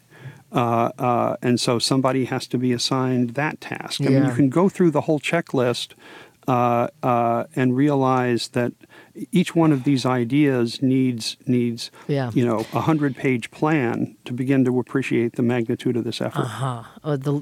[0.53, 4.01] Uh, uh, and so somebody has to be assigned that task.
[4.01, 4.21] I yeah.
[4.21, 5.93] mean, you can go through the whole checklist
[6.49, 8.73] uh, uh and realize that
[9.33, 12.31] each one of these ideas needs needs yeah.
[12.35, 16.41] you know a hundred page plan to begin to appreciate the magnitude of this effort.
[16.41, 16.83] Uh-huh.
[17.05, 17.39] Uh,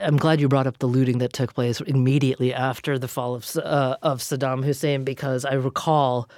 [0.00, 3.56] I'm glad you brought up the looting that took place immediately after the fall of
[3.56, 6.28] uh, of Saddam Hussein because I recall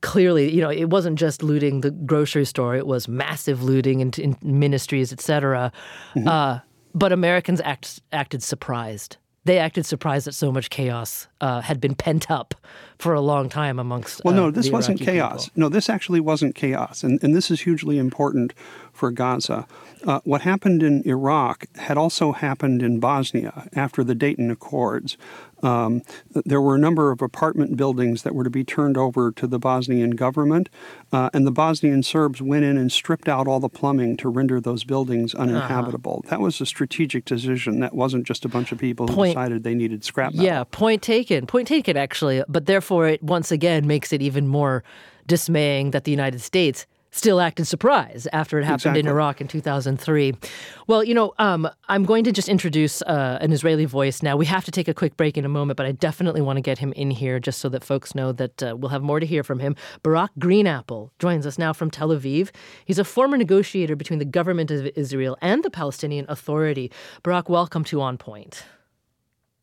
[0.00, 4.10] clearly, you know, it wasn't just looting the grocery store; it was massive looting in,
[4.18, 5.72] in ministries, etc.
[6.14, 6.28] Mm-hmm.
[6.28, 6.60] Uh,
[6.94, 11.94] but Americans act, acted surprised they acted surprised that so much chaos uh, had been
[11.94, 12.54] pent up
[12.98, 14.24] for a long time amongst.
[14.24, 15.44] Well, no, uh, this wasn't Iraqi chaos.
[15.46, 15.60] people.
[15.60, 18.52] No, this actually wasn't chaos, and and this is hugely important
[18.92, 19.66] for Gaza.
[20.04, 25.16] Uh, what happened in Iraq had also happened in Bosnia after the Dayton Accords.
[25.66, 26.02] Um,
[26.44, 29.58] there were a number of apartment buildings that were to be turned over to the
[29.58, 30.68] Bosnian government,
[31.12, 34.60] uh, and the Bosnian Serbs went in and stripped out all the plumbing to render
[34.60, 35.42] those buildings Uh-huh.
[35.44, 36.24] uninhabitable.
[36.28, 37.80] That was a strategic decision.
[37.80, 40.44] That wasn't just a bunch of people who decided they needed scrap metal.
[40.46, 41.46] Yeah, point taken.
[41.46, 42.42] Point taken, actually.
[42.48, 44.84] But therefore, it once again makes it even more
[45.26, 50.34] dismaying that the United States still acted surprised after it happened in Iraq in 2003.
[50.86, 54.36] Well, you know, um, I'm going to just introduce uh, an Israeli voice now.
[54.36, 56.60] We have to take a quick break in a moment, but I definitely want to
[56.60, 59.26] get him in here just so that folks know that uh, we'll have more to
[59.26, 59.74] hear from him.
[60.02, 62.50] Barak Greenapple joins us now from Tel Aviv.
[62.84, 66.92] He's a former negotiator between the government of Israel and the Palestinian Authority.
[67.22, 68.64] Barak, welcome to On Point.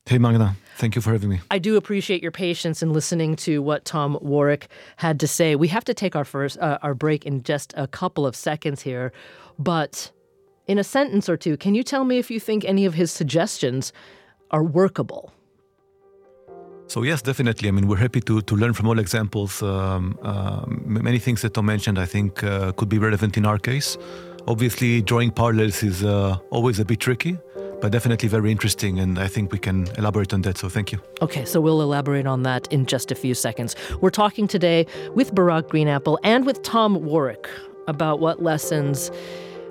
[0.05, 0.55] Hey, Meghna.
[0.75, 1.39] Thank you for having me.
[1.49, 5.55] I do appreciate your patience in listening to what Tom Warrick had to say.
[5.55, 8.81] We have to take our first uh, our break in just a couple of seconds
[8.81, 9.13] here,
[9.57, 10.11] but
[10.67, 13.11] in a sentence or two, can you tell me if you think any of his
[13.11, 13.93] suggestions
[14.51, 15.31] are workable?
[16.87, 17.69] So yes, definitely.
[17.69, 19.63] I mean, we're happy to, to learn from all examples.
[19.63, 23.57] Um, uh, many things that Tom mentioned, I think, uh, could be relevant in our
[23.57, 23.97] case.
[24.47, 27.37] Obviously, drawing parallels is uh, always a bit tricky,
[27.83, 30.57] but definitely very interesting, and I think we can elaborate on that.
[30.57, 31.01] So thank you.
[31.21, 33.75] Okay, so we'll elaborate on that in just a few seconds.
[33.99, 37.45] We're talking today with Barak Greenapple and with Tom Warrick
[37.89, 39.11] about what lessons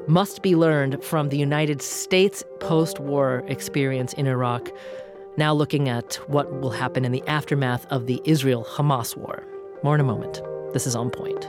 [0.08, 4.68] must be learned from the United States post war experience in Iraq.
[5.38, 9.42] Now, looking at what will happen in the aftermath of the Israel Hamas war.
[9.82, 10.42] More in a moment.
[10.74, 11.48] This is On Point.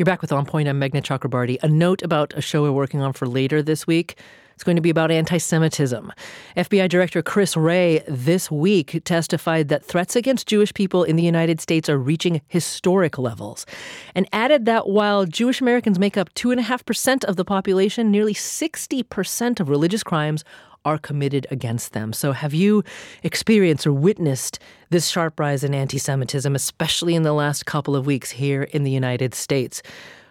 [0.00, 0.66] You're back with On Point.
[0.66, 1.62] I'm Meghna Chakrabarti.
[1.62, 4.18] A note about a show we're working on for later this week.
[4.54, 6.10] It's going to be about anti Semitism.
[6.56, 11.60] FBI Director Chris Wray this week testified that threats against Jewish people in the United
[11.60, 13.66] States are reaching historic levels
[14.14, 19.68] and added that while Jewish Americans make up 2.5% of the population, nearly 60% of
[19.68, 20.44] religious crimes
[20.84, 22.12] are committed against them.
[22.12, 22.82] So, have you
[23.22, 24.58] experienced or witnessed
[24.90, 28.84] this sharp rise in anti Semitism, especially in the last couple of weeks here in
[28.84, 29.82] the United States?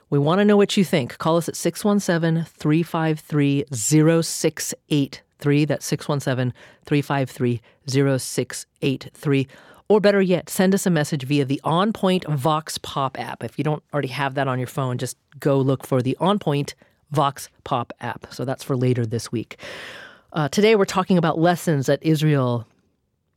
[0.10, 1.18] We want to know what you think.
[1.20, 5.66] Call us at 617 353 0683.
[5.66, 6.54] That's 617
[6.86, 9.48] 353 0683.
[9.88, 13.44] Or better yet, send us a message via the On Point Vox Pop app.
[13.44, 16.38] If you don't already have that on your phone, just go look for the On
[16.38, 16.76] Point
[17.12, 18.28] Vox Pop app.
[18.32, 19.58] So that's for later this week.
[20.32, 22.68] Uh, today, we're talking about lessons that Israel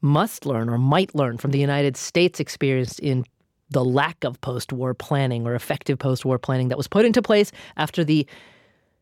[0.02, 3.24] must learn or might learn from the United States experience in
[3.70, 7.22] the lack of post war planning or effective post war planning that was put into
[7.22, 8.26] place after the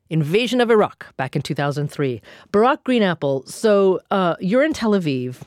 [0.09, 2.23] invasion of Iraq back in 2003.
[2.53, 5.39] Barak Greenapple, so uh, you're in Tel Aviv.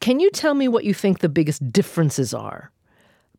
[0.00, 2.70] Can you tell me what you think the biggest differences are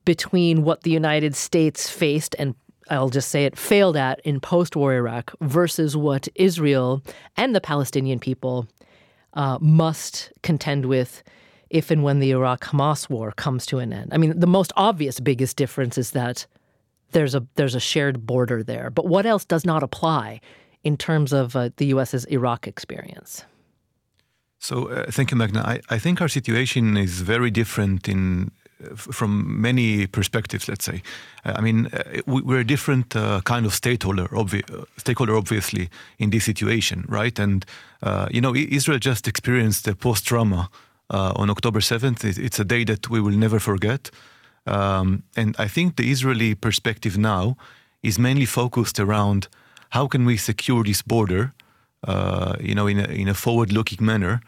[0.05, 2.55] between what the United States faced and
[2.89, 7.01] I'll just say it failed at in post war Iraq versus what Israel
[7.35, 8.67] and the Palestinian people
[9.33, 11.23] uh, must contend with
[11.69, 14.13] if and when the Iraq Hamas war comes to an end.
[14.13, 16.45] I mean, the most obvious biggest difference is that
[17.11, 18.89] there's a there's a shared border there.
[18.89, 20.41] But what else does not apply
[20.83, 23.43] in terms of uh, the U.S.'s Iraq experience?
[24.59, 25.63] So uh, thank you, Meghna.
[25.65, 28.51] I, I think our situation is very different in
[28.95, 31.01] from many perspectives, let's say.
[31.45, 35.35] Uh, I mean, uh, we, we're a different uh, kind of stakeholder, obvi- uh, stakeholder,
[35.35, 37.39] obviously, in this situation, right?
[37.39, 37.65] And,
[38.03, 40.69] uh, you know, Israel just experienced the post trauma
[41.09, 42.23] uh, on October 7th.
[42.37, 44.11] It's a day that we will never forget.
[44.67, 47.55] Um, and I think the Israeli perspective now
[48.01, 49.47] is mainly focused around
[49.89, 51.53] how can we secure this border,
[52.59, 54.41] you know, in a, in a forward-looking manner,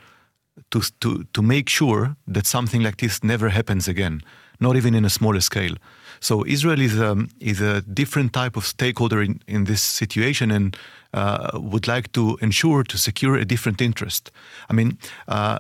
[0.72, 4.22] to, to, to make sure that something like this never happens again,
[4.60, 5.76] not even in a smaller scale.
[6.20, 10.52] So Israel is a, um, is a different type of stakeholder in, in this situation
[10.52, 10.76] and
[11.14, 14.32] uh, would like to ensure to secure a different interest.
[14.70, 14.98] I mean,
[15.28, 15.60] uh,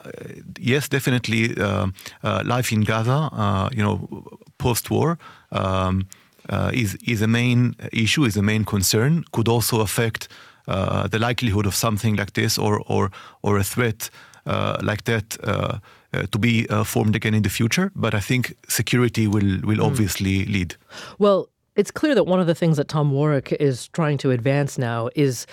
[0.59, 1.87] yes, definitely, uh,
[2.23, 4.07] uh life in Gaza, uh, you know,
[4.57, 5.17] post-war.
[5.51, 6.07] Um,
[6.49, 9.25] uh, is is a main issue, is a main concern.
[9.31, 10.29] Could also affect
[10.65, 14.09] the likelihood of something like this, or or or a threat
[14.81, 15.79] like that uh,
[16.31, 17.91] to be uh, formed again in the future.
[17.95, 19.85] But I think security will will mm.
[19.85, 20.75] obviously lead.
[21.19, 24.77] Well, it's clear that one of the things that Tom Warrick is trying to advance
[24.77, 25.45] now is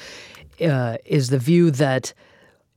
[0.60, 2.14] uh, is the view that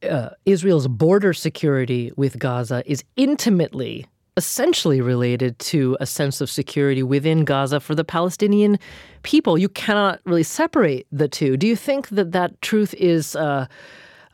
[0.03, 4.05] uh, Israel's border security with Gaza is intimately,
[4.35, 8.77] essentially related to a sense of security within Gaza for the Palestinian
[9.23, 9.57] people.
[9.57, 11.57] You cannot really separate the two.
[11.57, 13.67] Do you think that that truth is uh,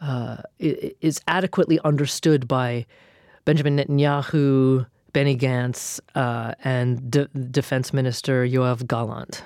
[0.04, 2.86] uh is adequately understood by
[3.46, 9.44] Benjamin Netanyahu, Benny Gantz, uh, and D- Defense Minister Yoav Gallant?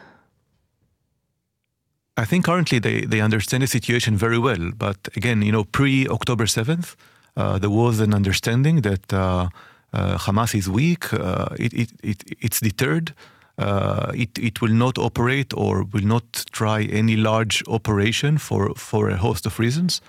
[2.16, 4.72] I think currently they, they understand the situation very well.
[4.76, 6.96] But again, you know, pre October 7th,
[7.36, 9.50] uh, there was an understanding that uh,
[9.94, 13.14] uh, Hamas is weak, uh, it, it, it, it's deterred.
[13.60, 19.10] Uh, it, it will not operate or will not try any large operation for, for
[19.10, 20.02] a host of reasons.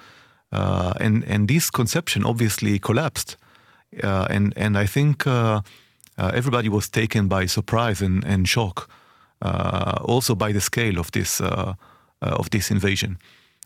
[0.50, 3.36] Uh, and, and this conception obviously collapsed
[4.02, 5.60] uh, and and I think uh,
[6.18, 8.88] uh, everybody was taken by surprise and, and shock,
[10.04, 11.40] also by the scale of this
[12.20, 13.18] of this invasion.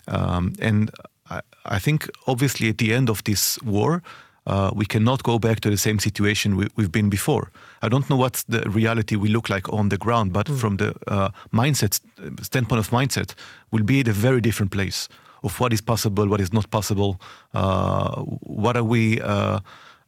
[0.08, 0.90] Um, and
[1.30, 4.02] I, I, think obviously at the end of this war,
[4.46, 7.50] uh, we cannot go back to the same situation we, have been before.
[7.82, 10.58] I don't know what the reality will look like on the ground, but mm.
[10.58, 12.00] from the uh, mindset
[12.42, 13.34] standpoint of mindset,
[13.70, 15.08] we'll be at a very different place
[15.42, 17.20] of what is possible, what is not possible,
[17.54, 19.20] uh, what are we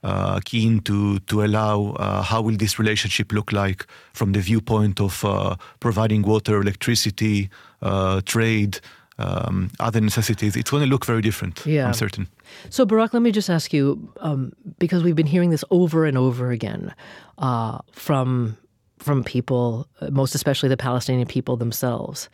[0.05, 5.01] uh, keen to to allow uh, how will this relationship look like from the viewpoint
[5.01, 7.49] of uh, providing water, electricity,
[7.83, 8.81] uh, trade,
[9.19, 10.57] um, other necessities.
[10.57, 11.65] It's going to look very different.
[11.65, 11.87] Yeah.
[11.87, 12.29] I'm certain.
[12.69, 16.19] So Barak, let me just ask you um, because we've been hearing this over and
[16.19, 16.95] over again
[17.39, 18.57] uh, from
[18.99, 22.29] from people, most especially the Palestinian people themselves.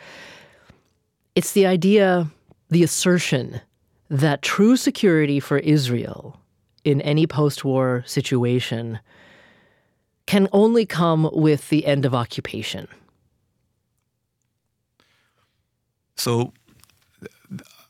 [1.35, 2.31] It's the idea,
[2.71, 3.61] the assertion
[4.09, 6.41] that true security for Israel
[6.85, 9.01] in any post war situation
[10.27, 12.87] can only come with the end of occupation.
[16.17, 16.53] So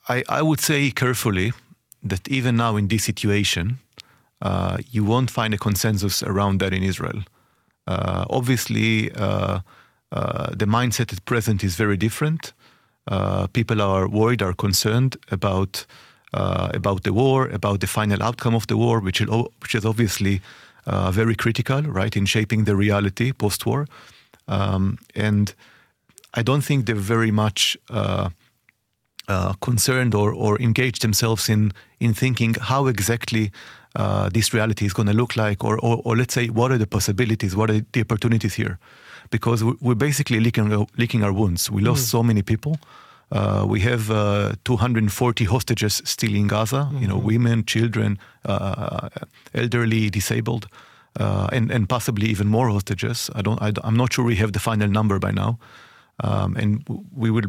[0.09, 1.53] I, I would say carefully
[2.03, 3.79] that even now in this situation,
[4.41, 7.23] uh, you won't find a consensus around that in Israel.
[7.87, 9.61] Uh, obviously, uh,
[10.13, 12.53] uh the mindset at present is very different.
[13.11, 15.85] Uh, people are worried, are concerned about
[16.33, 19.29] uh, about the war, about the final outcome of the war, which is,
[19.61, 20.41] which is obviously
[20.87, 23.87] uh, very critical, right, in shaping the reality post war.
[24.47, 25.55] Um, and
[26.35, 28.31] I don't think they're very much uh,
[29.29, 33.51] uh, concerned or, or engaged themselves in, in thinking how exactly
[33.97, 36.79] uh, this reality is going to look like, or, or, or, let's say, what are
[36.79, 38.79] the possibilities, what are the opportunities here?
[39.31, 41.71] Because we're basically licking, licking our wounds.
[41.71, 42.11] We lost mm.
[42.11, 42.79] so many people.
[43.33, 46.77] Uh, we have uh, 240 hostages still in Gaza.
[46.77, 46.99] Mm-hmm.
[46.99, 47.27] You know, mm-hmm.
[47.27, 49.09] women, children, uh,
[49.55, 50.67] elderly, disabled,
[51.19, 53.31] uh, and and possibly even more hostages.
[53.35, 53.61] I don't.
[53.63, 55.59] I, am not sure we have the final number by now,
[56.25, 57.47] um, and we will.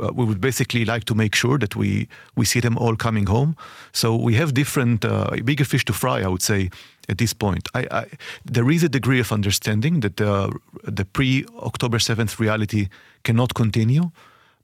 [0.00, 3.28] Uh, we would basically like to make sure that we we see them all coming
[3.28, 3.54] home.
[3.92, 6.70] So we have different uh, bigger fish to fry, I would say,
[7.08, 7.68] at this point.
[7.74, 8.06] I, I,
[8.44, 12.88] there is a degree of understanding that the pre October 7th reality
[13.22, 14.10] cannot continue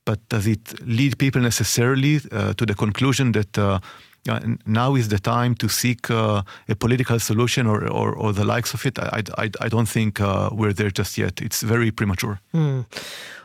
[0.05, 3.79] but does it lead people necessarily uh, to the conclusion that uh,
[4.67, 8.75] now is the time to seek uh, a political solution or, or, or, the likes
[8.75, 8.99] of it?
[8.99, 11.41] I, I, I don't think uh, we're there just yet.
[11.41, 12.41] It's very premature.
[12.53, 12.83] Hmm.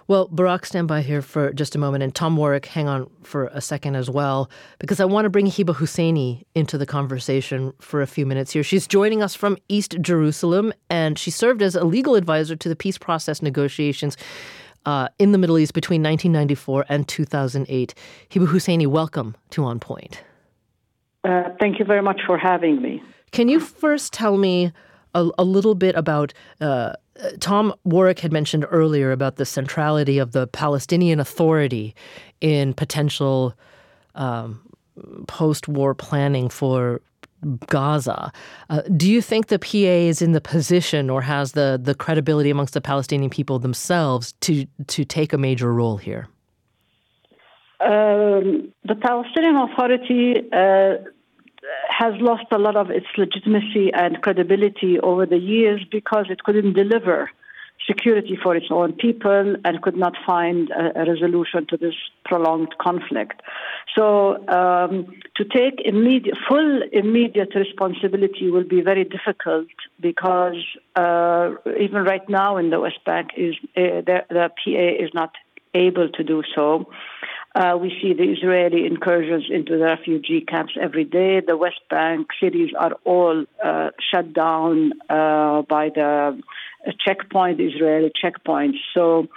[0.07, 2.03] Well, Barak, stand by here for just a moment.
[2.03, 5.47] And Tom Warrick, hang on for a second as well, because I want to bring
[5.47, 8.61] Hiba Husseini into the conversation for a few minutes here.
[8.61, 12.75] She's joining us from East Jerusalem, and she served as a legal advisor to the
[12.75, 14.15] peace process negotiations
[14.85, 17.93] uh, in the Middle East between 1994 and 2008.
[18.29, 20.23] Hiba Husseini, welcome to On Point.
[21.23, 23.01] Uh, thank you very much for having me.
[23.31, 24.71] Can you first tell me
[25.13, 26.33] a, a little bit about?
[26.61, 26.93] Uh,
[27.39, 31.95] Tom Warrick had mentioned earlier about the centrality of the Palestinian Authority
[32.41, 33.53] in potential
[34.15, 34.61] um,
[35.27, 37.01] post war planning for
[37.67, 38.31] Gaza.
[38.69, 42.49] Uh, do you think the PA is in the position or has the, the credibility
[42.49, 46.27] amongst the Palestinian people themselves to, to take a major role here?
[47.79, 50.95] Um, the Palestinian Authority uh,
[51.89, 56.73] has lost a lot of its legitimacy and credibility over the years because it couldn't
[56.73, 57.29] deliver
[57.87, 62.73] security for its own people and could not find a, a resolution to this prolonged
[62.79, 63.41] conflict.
[63.95, 65.07] So, um,
[65.37, 69.67] to take immediate, full immediate responsibility will be very difficult
[69.99, 70.57] because
[70.95, 75.31] uh, even right now in the West Bank, is uh, the, the PA is not
[75.73, 76.87] able to do so.
[77.55, 81.39] Uh, we see the Israeli incursions into the refugee camps every day.
[81.39, 86.41] The West Bank cities are all uh, shut down uh, by the
[86.93, 88.75] checkpoint, Israeli checkpoint.
[88.93, 89.27] So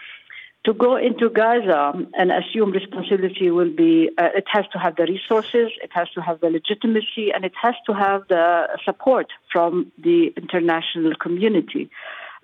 [0.65, 5.05] to go into Gaza and assume responsibility will be, uh, it has to have the
[5.05, 9.91] resources, it has to have the legitimacy, and it has to have the support from
[9.99, 11.91] the international community.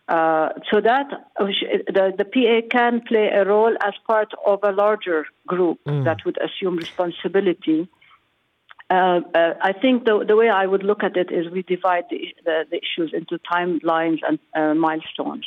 [0.07, 1.07] Uh, so that
[1.41, 1.47] uh,
[1.87, 6.05] the, the PA can play a role as part of a larger group mm.
[6.05, 7.89] that would assume responsibility.
[8.91, 12.05] Uh, uh, I think the, the way I would look at it is we divide
[12.11, 15.47] the, the, the issues into timelines and uh, milestones.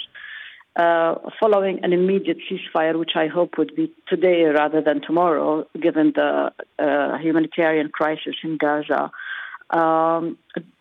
[0.75, 6.13] Uh, following an immediate ceasefire, which I hope would be today rather than tomorrow, given
[6.15, 6.51] the
[7.19, 9.11] humanitarian crisis in Gaza,
[9.69, 10.38] um,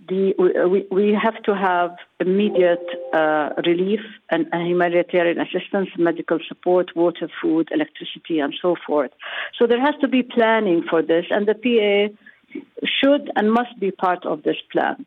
[0.09, 0.35] the,
[0.71, 4.01] we, we have to have immediate uh, relief
[4.31, 9.11] and, humanitarian assistance, medical support, water, food, electricity, and so forth.
[9.59, 12.15] So there has to be planning for this, and the PA
[13.01, 15.07] should and must be part of this plan.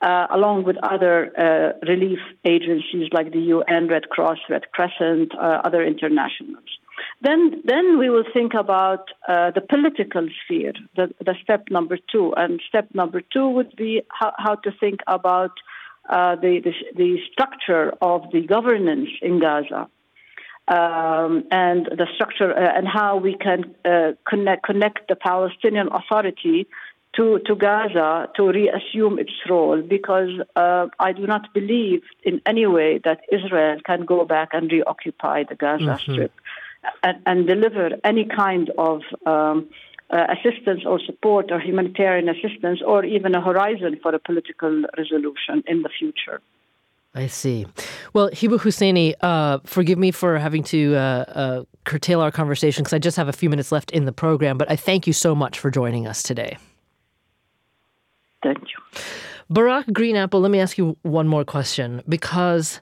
[0.00, 5.62] Uh, along with other uh, relief agencies like the UN, Red Cross, Red Crescent, uh,
[5.64, 6.68] other internationals.
[7.20, 12.32] Then, then we will think about uh, the political sphere, the, the, step number two.
[12.36, 15.52] And step number two would be how, how to think about
[16.08, 19.88] uh, the, the, the, structure of the governance in Gaza.
[20.68, 26.66] Um, and the structure uh, and how we can uh, connect, connect the Palestinian Authority
[27.16, 32.66] to, to Gaza to reassume its role because uh, I do not believe in any
[32.66, 36.12] way that Israel can go back and reoccupy the Gaza mm-hmm.
[36.12, 36.32] Strip
[37.02, 39.68] and, and deliver any kind of um,
[40.10, 45.62] uh, assistance or support or humanitarian assistance or even a horizon for a political resolution
[45.66, 46.40] in the future.
[47.18, 47.66] I see.
[48.12, 52.92] Well, Hiba Husseini, uh, forgive me for having to uh, uh, curtail our conversation because
[52.92, 55.34] I just have a few minutes left in the program, but I thank you so
[55.34, 56.56] much for joining us today.
[58.40, 59.00] Thank you.
[59.50, 62.80] Barak Greenapple, let me ask you one more question because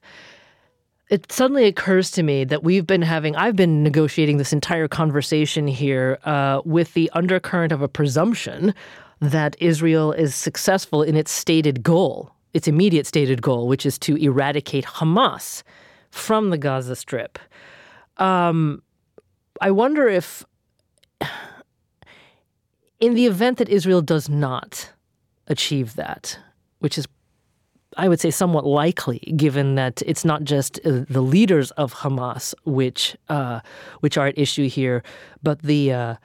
[1.09, 5.67] it suddenly occurs to me that we've been having, I've been negotiating this entire conversation
[5.67, 8.75] here uh, with the undercurrent of a presumption
[9.21, 14.17] that Israel is successful in its stated goal, its immediate stated goal, which is to
[14.17, 15.63] eradicate Hamas
[16.11, 17.39] from the Gaza Strip.
[18.17, 18.83] Um,
[19.61, 20.43] I wonder if,
[23.01, 24.91] in the event that Israel does not
[25.49, 26.39] achieve that,
[26.79, 27.07] which is
[27.99, 32.55] I would say, somewhat likely, given that it's not just uh, the leaders of Hamas
[32.65, 33.61] which uh,
[34.01, 35.03] which are at issue here,
[35.43, 36.17] but the uh, uh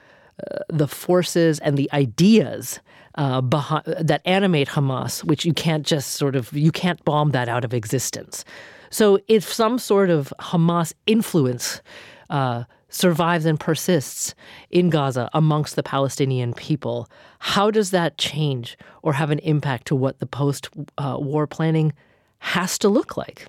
[0.69, 2.79] the forces and the ideas
[3.15, 3.41] uh,
[3.99, 7.73] that animate Hamas, which you can't just sort of you can't bomb that out of
[7.73, 8.45] existence.
[8.89, 11.81] So, if some sort of Hamas influence
[12.29, 14.35] uh, survives and persists
[14.69, 17.09] in Gaza amongst the Palestinian people.
[17.39, 21.93] How does that change or have an impact to what the post war planning
[22.39, 23.47] has to look like?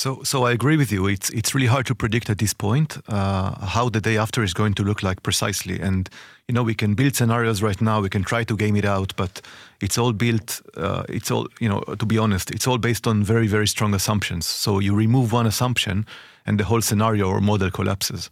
[0.00, 1.06] So, so I agree with you.
[1.08, 4.54] It's it's really hard to predict at this point uh, how the day after is
[4.54, 5.78] going to look like precisely.
[5.78, 6.08] And
[6.48, 8.00] you know, we can build scenarios right now.
[8.00, 9.42] We can try to game it out, but
[9.82, 10.62] it's all built.
[10.74, 11.80] Uh, it's all you know.
[11.98, 14.46] To be honest, it's all based on very very strong assumptions.
[14.46, 16.06] So you remove one assumption,
[16.46, 18.30] and the whole scenario or model collapses.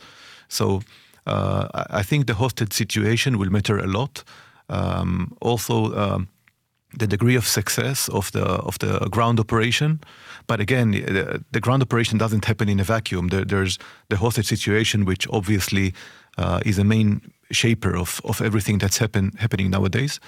[0.48, 0.80] So
[1.26, 1.68] uh,
[2.00, 4.24] I think the hosted situation will matter a lot.
[4.70, 6.28] Um, also, um,
[6.96, 10.00] the degree of success of the of the ground operation.
[10.46, 13.28] But again, the, the ground operation doesn't happen in a vacuum.
[13.28, 13.78] There, there's
[14.08, 15.92] the hostage situation, which obviously
[16.38, 17.20] uh, is a main
[17.50, 20.20] shaper of, of everything that's happen, happening nowadays.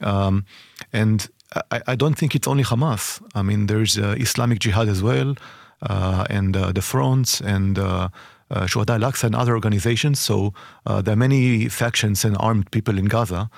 [0.00, 0.44] Um,
[0.92, 1.28] and
[1.70, 3.20] I, I, don't think it's only Hamas.
[3.34, 5.34] I mean, there's uh, Islamic Jihad as well
[5.82, 8.08] uh, and uh, the fronts and uh,
[8.50, 10.20] uh, Shuhada al-Aqsa and other organizations.
[10.20, 10.54] So
[10.86, 13.50] there are many factions and armed people in Gaza.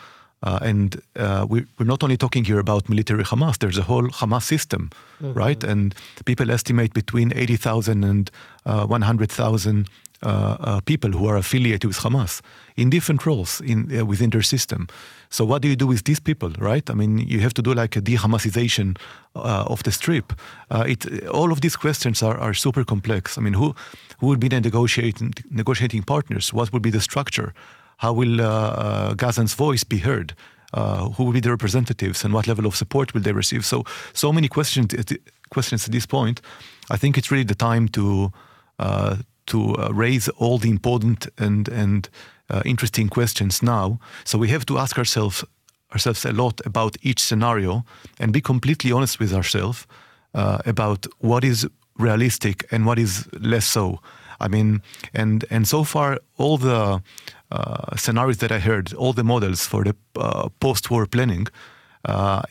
[0.42, 1.00] And
[1.48, 4.90] we, are not only talking here about military Hamas, there's a whole Hamas system,
[5.22, 5.38] mm-hmm.
[5.38, 5.62] right?
[5.64, 8.30] And people estimate between 80,000 and
[8.64, 9.88] 100,000
[10.22, 12.42] uh, uh, people who are affiliated with Hamas
[12.76, 14.86] in different roles in uh, within their system.
[15.30, 16.90] So what do you do with these people, right?
[16.90, 18.98] I mean, you have to do like a de-Hamasization
[19.34, 20.34] uh, of the strip.
[20.70, 23.38] Uh, it, all of these questions are, are super complex.
[23.38, 23.74] I mean, who
[24.18, 26.52] who will be the negotiating negotiating partners?
[26.52, 27.54] What would be the structure?
[28.00, 30.34] How will uh, Gazans' voice be heard?
[31.16, 33.64] who will be the representatives, and what level of support will they receive?
[33.64, 34.94] So, so many questions
[35.50, 36.40] questions at this point.
[36.92, 38.30] I think it's really the time to
[39.50, 42.08] to uh, raise all the important and and
[42.50, 43.98] uh, interesting questions now.
[44.24, 45.44] So we have to ask ourselves
[45.92, 47.84] ourselves a lot about each scenario
[48.20, 49.86] and be completely honest with ourselves
[50.34, 51.66] uh, about what is
[51.98, 54.00] realistic and what is less so.
[54.40, 54.82] I mean,
[55.12, 57.02] and and so far all the
[57.50, 61.46] uh, scenarios that I heard, all the models for the uh, post-war planning.
[62.04, 62.42] Uh,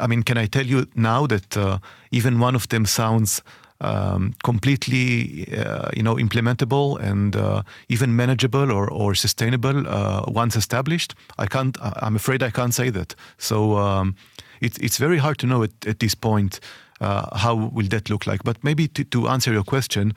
[0.00, 1.80] I mean, can I tell you now that
[2.10, 3.42] even one of them sounds
[3.82, 10.56] um, completely, uh, you know, implementable and uh, even manageable or, or sustainable uh, once
[10.56, 11.14] established.
[11.38, 11.76] I can't.
[11.80, 13.14] I'm afraid I can't say that.
[13.38, 14.14] So um,
[14.60, 16.60] it, it's very hard to know at, at this point
[17.00, 18.44] uh, how will that look like.
[18.44, 20.14] But maybe to, to answer your question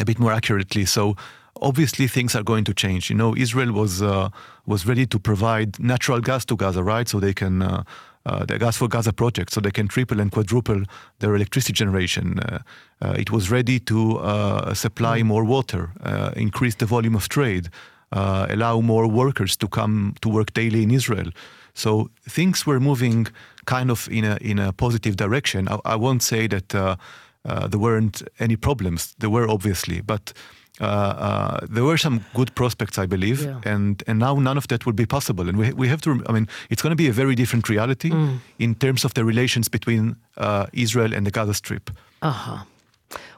[0.00, 0.84] a bit more accurately.
[0.84, 1.16] So
[1.62, 3.08] obviously things are going to change.
[3.10, 4.28] You know, Israel was uh,
[4.66, 7.08] was ready to provide natural gas to Gaza, right?
[7.08, 7.82] So they can uh,
[8.24, 10.84] uh, the Gas for Gaza project, so they can triple and quadruple
[11.18, 12.38] their electricity generation.
[12.38, 12.58] Uh,
[13.00, 15.26] uh, it was ready to uh, supply mm.
[15.26, 17.68] more water, uh, increase the volume of trade,
[18.12, 21.30] uh, allow more workers to come to work daily in Israel.
[21.74, 23.26] So things were moving
[23.64, 25.68] kind of in a in a positive direction.
[25.68, 29.14] I, I won't say that there weren't any problems.
[29.18, 30.32] There were obviously, but
[30.80, 33.60] uh, uh, there were some good prospects, I believe, yeah.
[33.64, 35.48] and and now none of that would be possible.
[35.48, 36.22] And we we have to.
[36.26, 38.38] I mean, it's going to be a very different reality mm.
[38.58, 41.90] in terms of the relations between uh, Israel and the Gaza Strip.
[42.22, 42.64] Uh huh.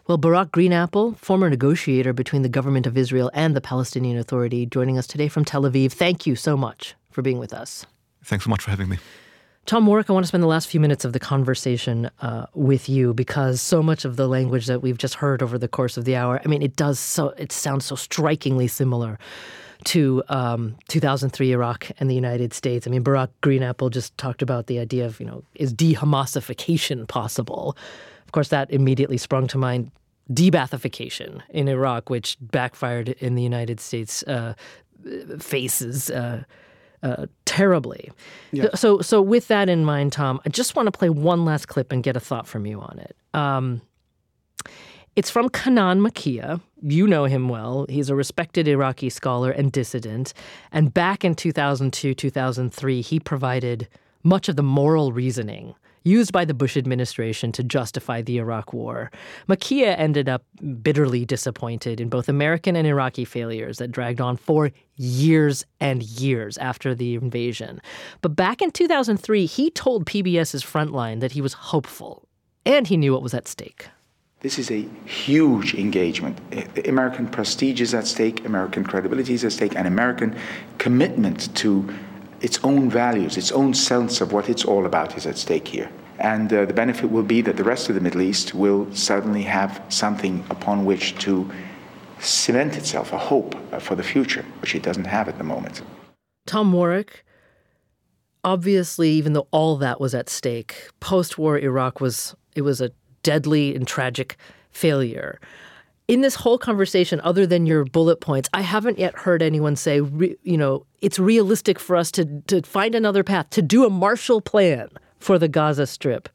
[0.07, 4.99] Well, Barak Greenapple, former negotiator between the government of Israel and the Palestinian Authority, joining
[4.99, 5.93] us today from Tel Aviv.
[5.93, 7.87] Thank you so much for being with us.
[8.22, 8.99] Thanks so much for having me.
[9.66, 12.86] Tom Warrick, I want to spend the last few minutes of the conversation uh, with
[12.86, 16.04] you because so much of the language that we've just heard over the course of
[16.04, 19.18] the hour, I mean, it does so, it sounds so strikingly similar
[19.84, 22.86] to um, 2003 Iraq and the United States.
[22.86, 27.74] I mean, Barak Greenapple just talked about the idea of, you know, is de-Hamasification possible?
[28.26, 29.90] Of course, that immediately sprung to mind
[30.32, 34.54] de-Baathification in Iraq, which backfired in the United States uh,
[35.38, 36.10] faces.
[36.10, 36.44] Uh,
[37.02, 38.11] uh, terribly.
[38.74, 41.92] So, so with that in mind, Tom, I just want to play one last clip
[41.92, 43.16] and get a thought from you on it.
[43.32, 43.80] Um,
[45.14, 46.61] it's from Kanan Makiya.
[46.82, 47.86] You know him well.
[47.88, 50.34] He's a respected Iraqi scholar and dissident.
[50.72, 53.88] And back in 2002, 2003, he provided
[54.24, 55.74] much of the moral reasoning
[56.05, 59.11] used by the Bush administration to justify the Iraq war.
[59.48, 60.44] Makiya ended up
[60.82, 66.57] bitterly disappointed in both American and Iraqi failures that dragged on for years and years
[66.59, 67.80] after the invasion.
[68.20, 72.28] But back in 2003, he told PBS's Frontline that he was hopeful
[72.66, 73.88] and he knew what was at stake.
[74.40, 76.38] This is a huge engagement.
[76.86, 80.36] American prestige is at stake, American credibility is at stake, and American
[80.76, 81.88] commitment to
[82.45, 85.90] its own values, its own sense of what it's all about is at stake here.
[86.18, 89.42] And uh, the benefit will be that the rest of the Middle East will suddenly
[89.42, 91.51] have something upon which to
[92.20, 95.80] cement itself, a hope uh, for the future, which it doesn't have at the moment.
[96.47, 97.24] Tom Warrick,
[98.45, 102.90] obviously, even though all that was at stake, post-war Iraq was it was a
[103.22, 104.36] deadly and tragic
[104.70, 105.40] failure
[106.07, 110.00] in this whole conversation, other than your bullet points, I haven't yet heard anyone say,
[110.00, 113.90] re, you know, it's realistic for us to, to find another path, to do a
[113.90, 114.88] Marshall Plan
[115.18, 116.28] for the Gaza Strip.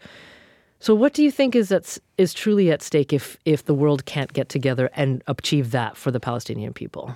[0.80, 4.06] So, what do you think is at, is truly at stake if if the world
[4.06, 7.16] can't get together and achieve that for the Palestinian people?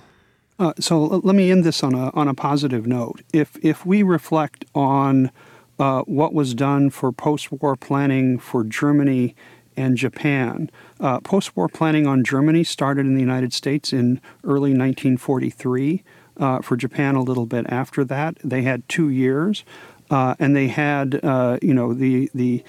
[0.58, 3.22] Uh, so let me end this on a on a positive note.
[3.32, 5.30] If if we reflect on
[5.78, 9.34] uh, what was done for post-war planning for Germany
[9.76, 10.70] and Japan.
[11.00, 16.02] Uh, Post war planning on Germany started in the United States in early 1943.
[16.36, 18.36] Uh, for Japan, a little bit after that.
[18.42, 19.62] They had two years.
[20.10, 22.62] Uh, and they had, uh, you know, the the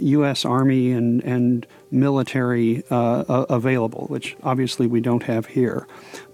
[0.00, 0.44] U.S.
[0.44, 5.86] Uh, Army and and military uh, available, which obviously we don't have here.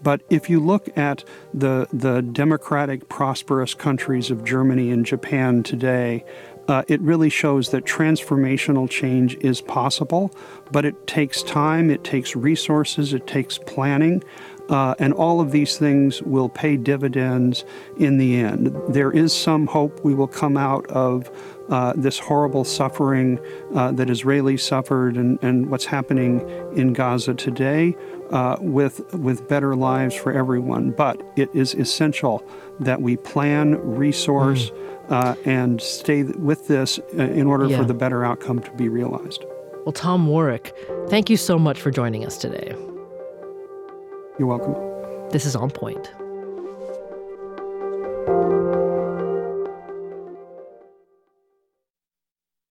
[0.02, 6.24] But if you look at the the democratic, prosperous countries of Germany and Japan today,
[6.68, 10.30] uh, it really shows that transformational change is possible,
[10.70, 14.22] but it takes time, it takes resources, it takes planning.
[14.68, 17.64] Uh, and all of these things will pay dividends
[17.96, 18.76] in the end.
[18.88, 21.30] There is some hope we will come out of
[21.70, 23.38] uh, this horrible suffering
[23.74, 26.40] uh, that Israelis suffered and, and what's happening
[26.76, 27.96] in Gaza today.
[28.30, 30.90] uh, with with better lives for everyone.
[30.90, 32.46] But it is essential
[32.80, 34.97] that we plan, resource, mm.
[35.08, 37.78] Uh, and stay with this uh, in order yeah.
[37.78, 39.42] for the better outcome to be realized.
[39.86, 40.76] Well, Tom Warrick,
[41.08, 42.74] thank you so much for joining us today.
[44.38, 44.74] You're welcome.
[45.30, 46.10] This is On Point.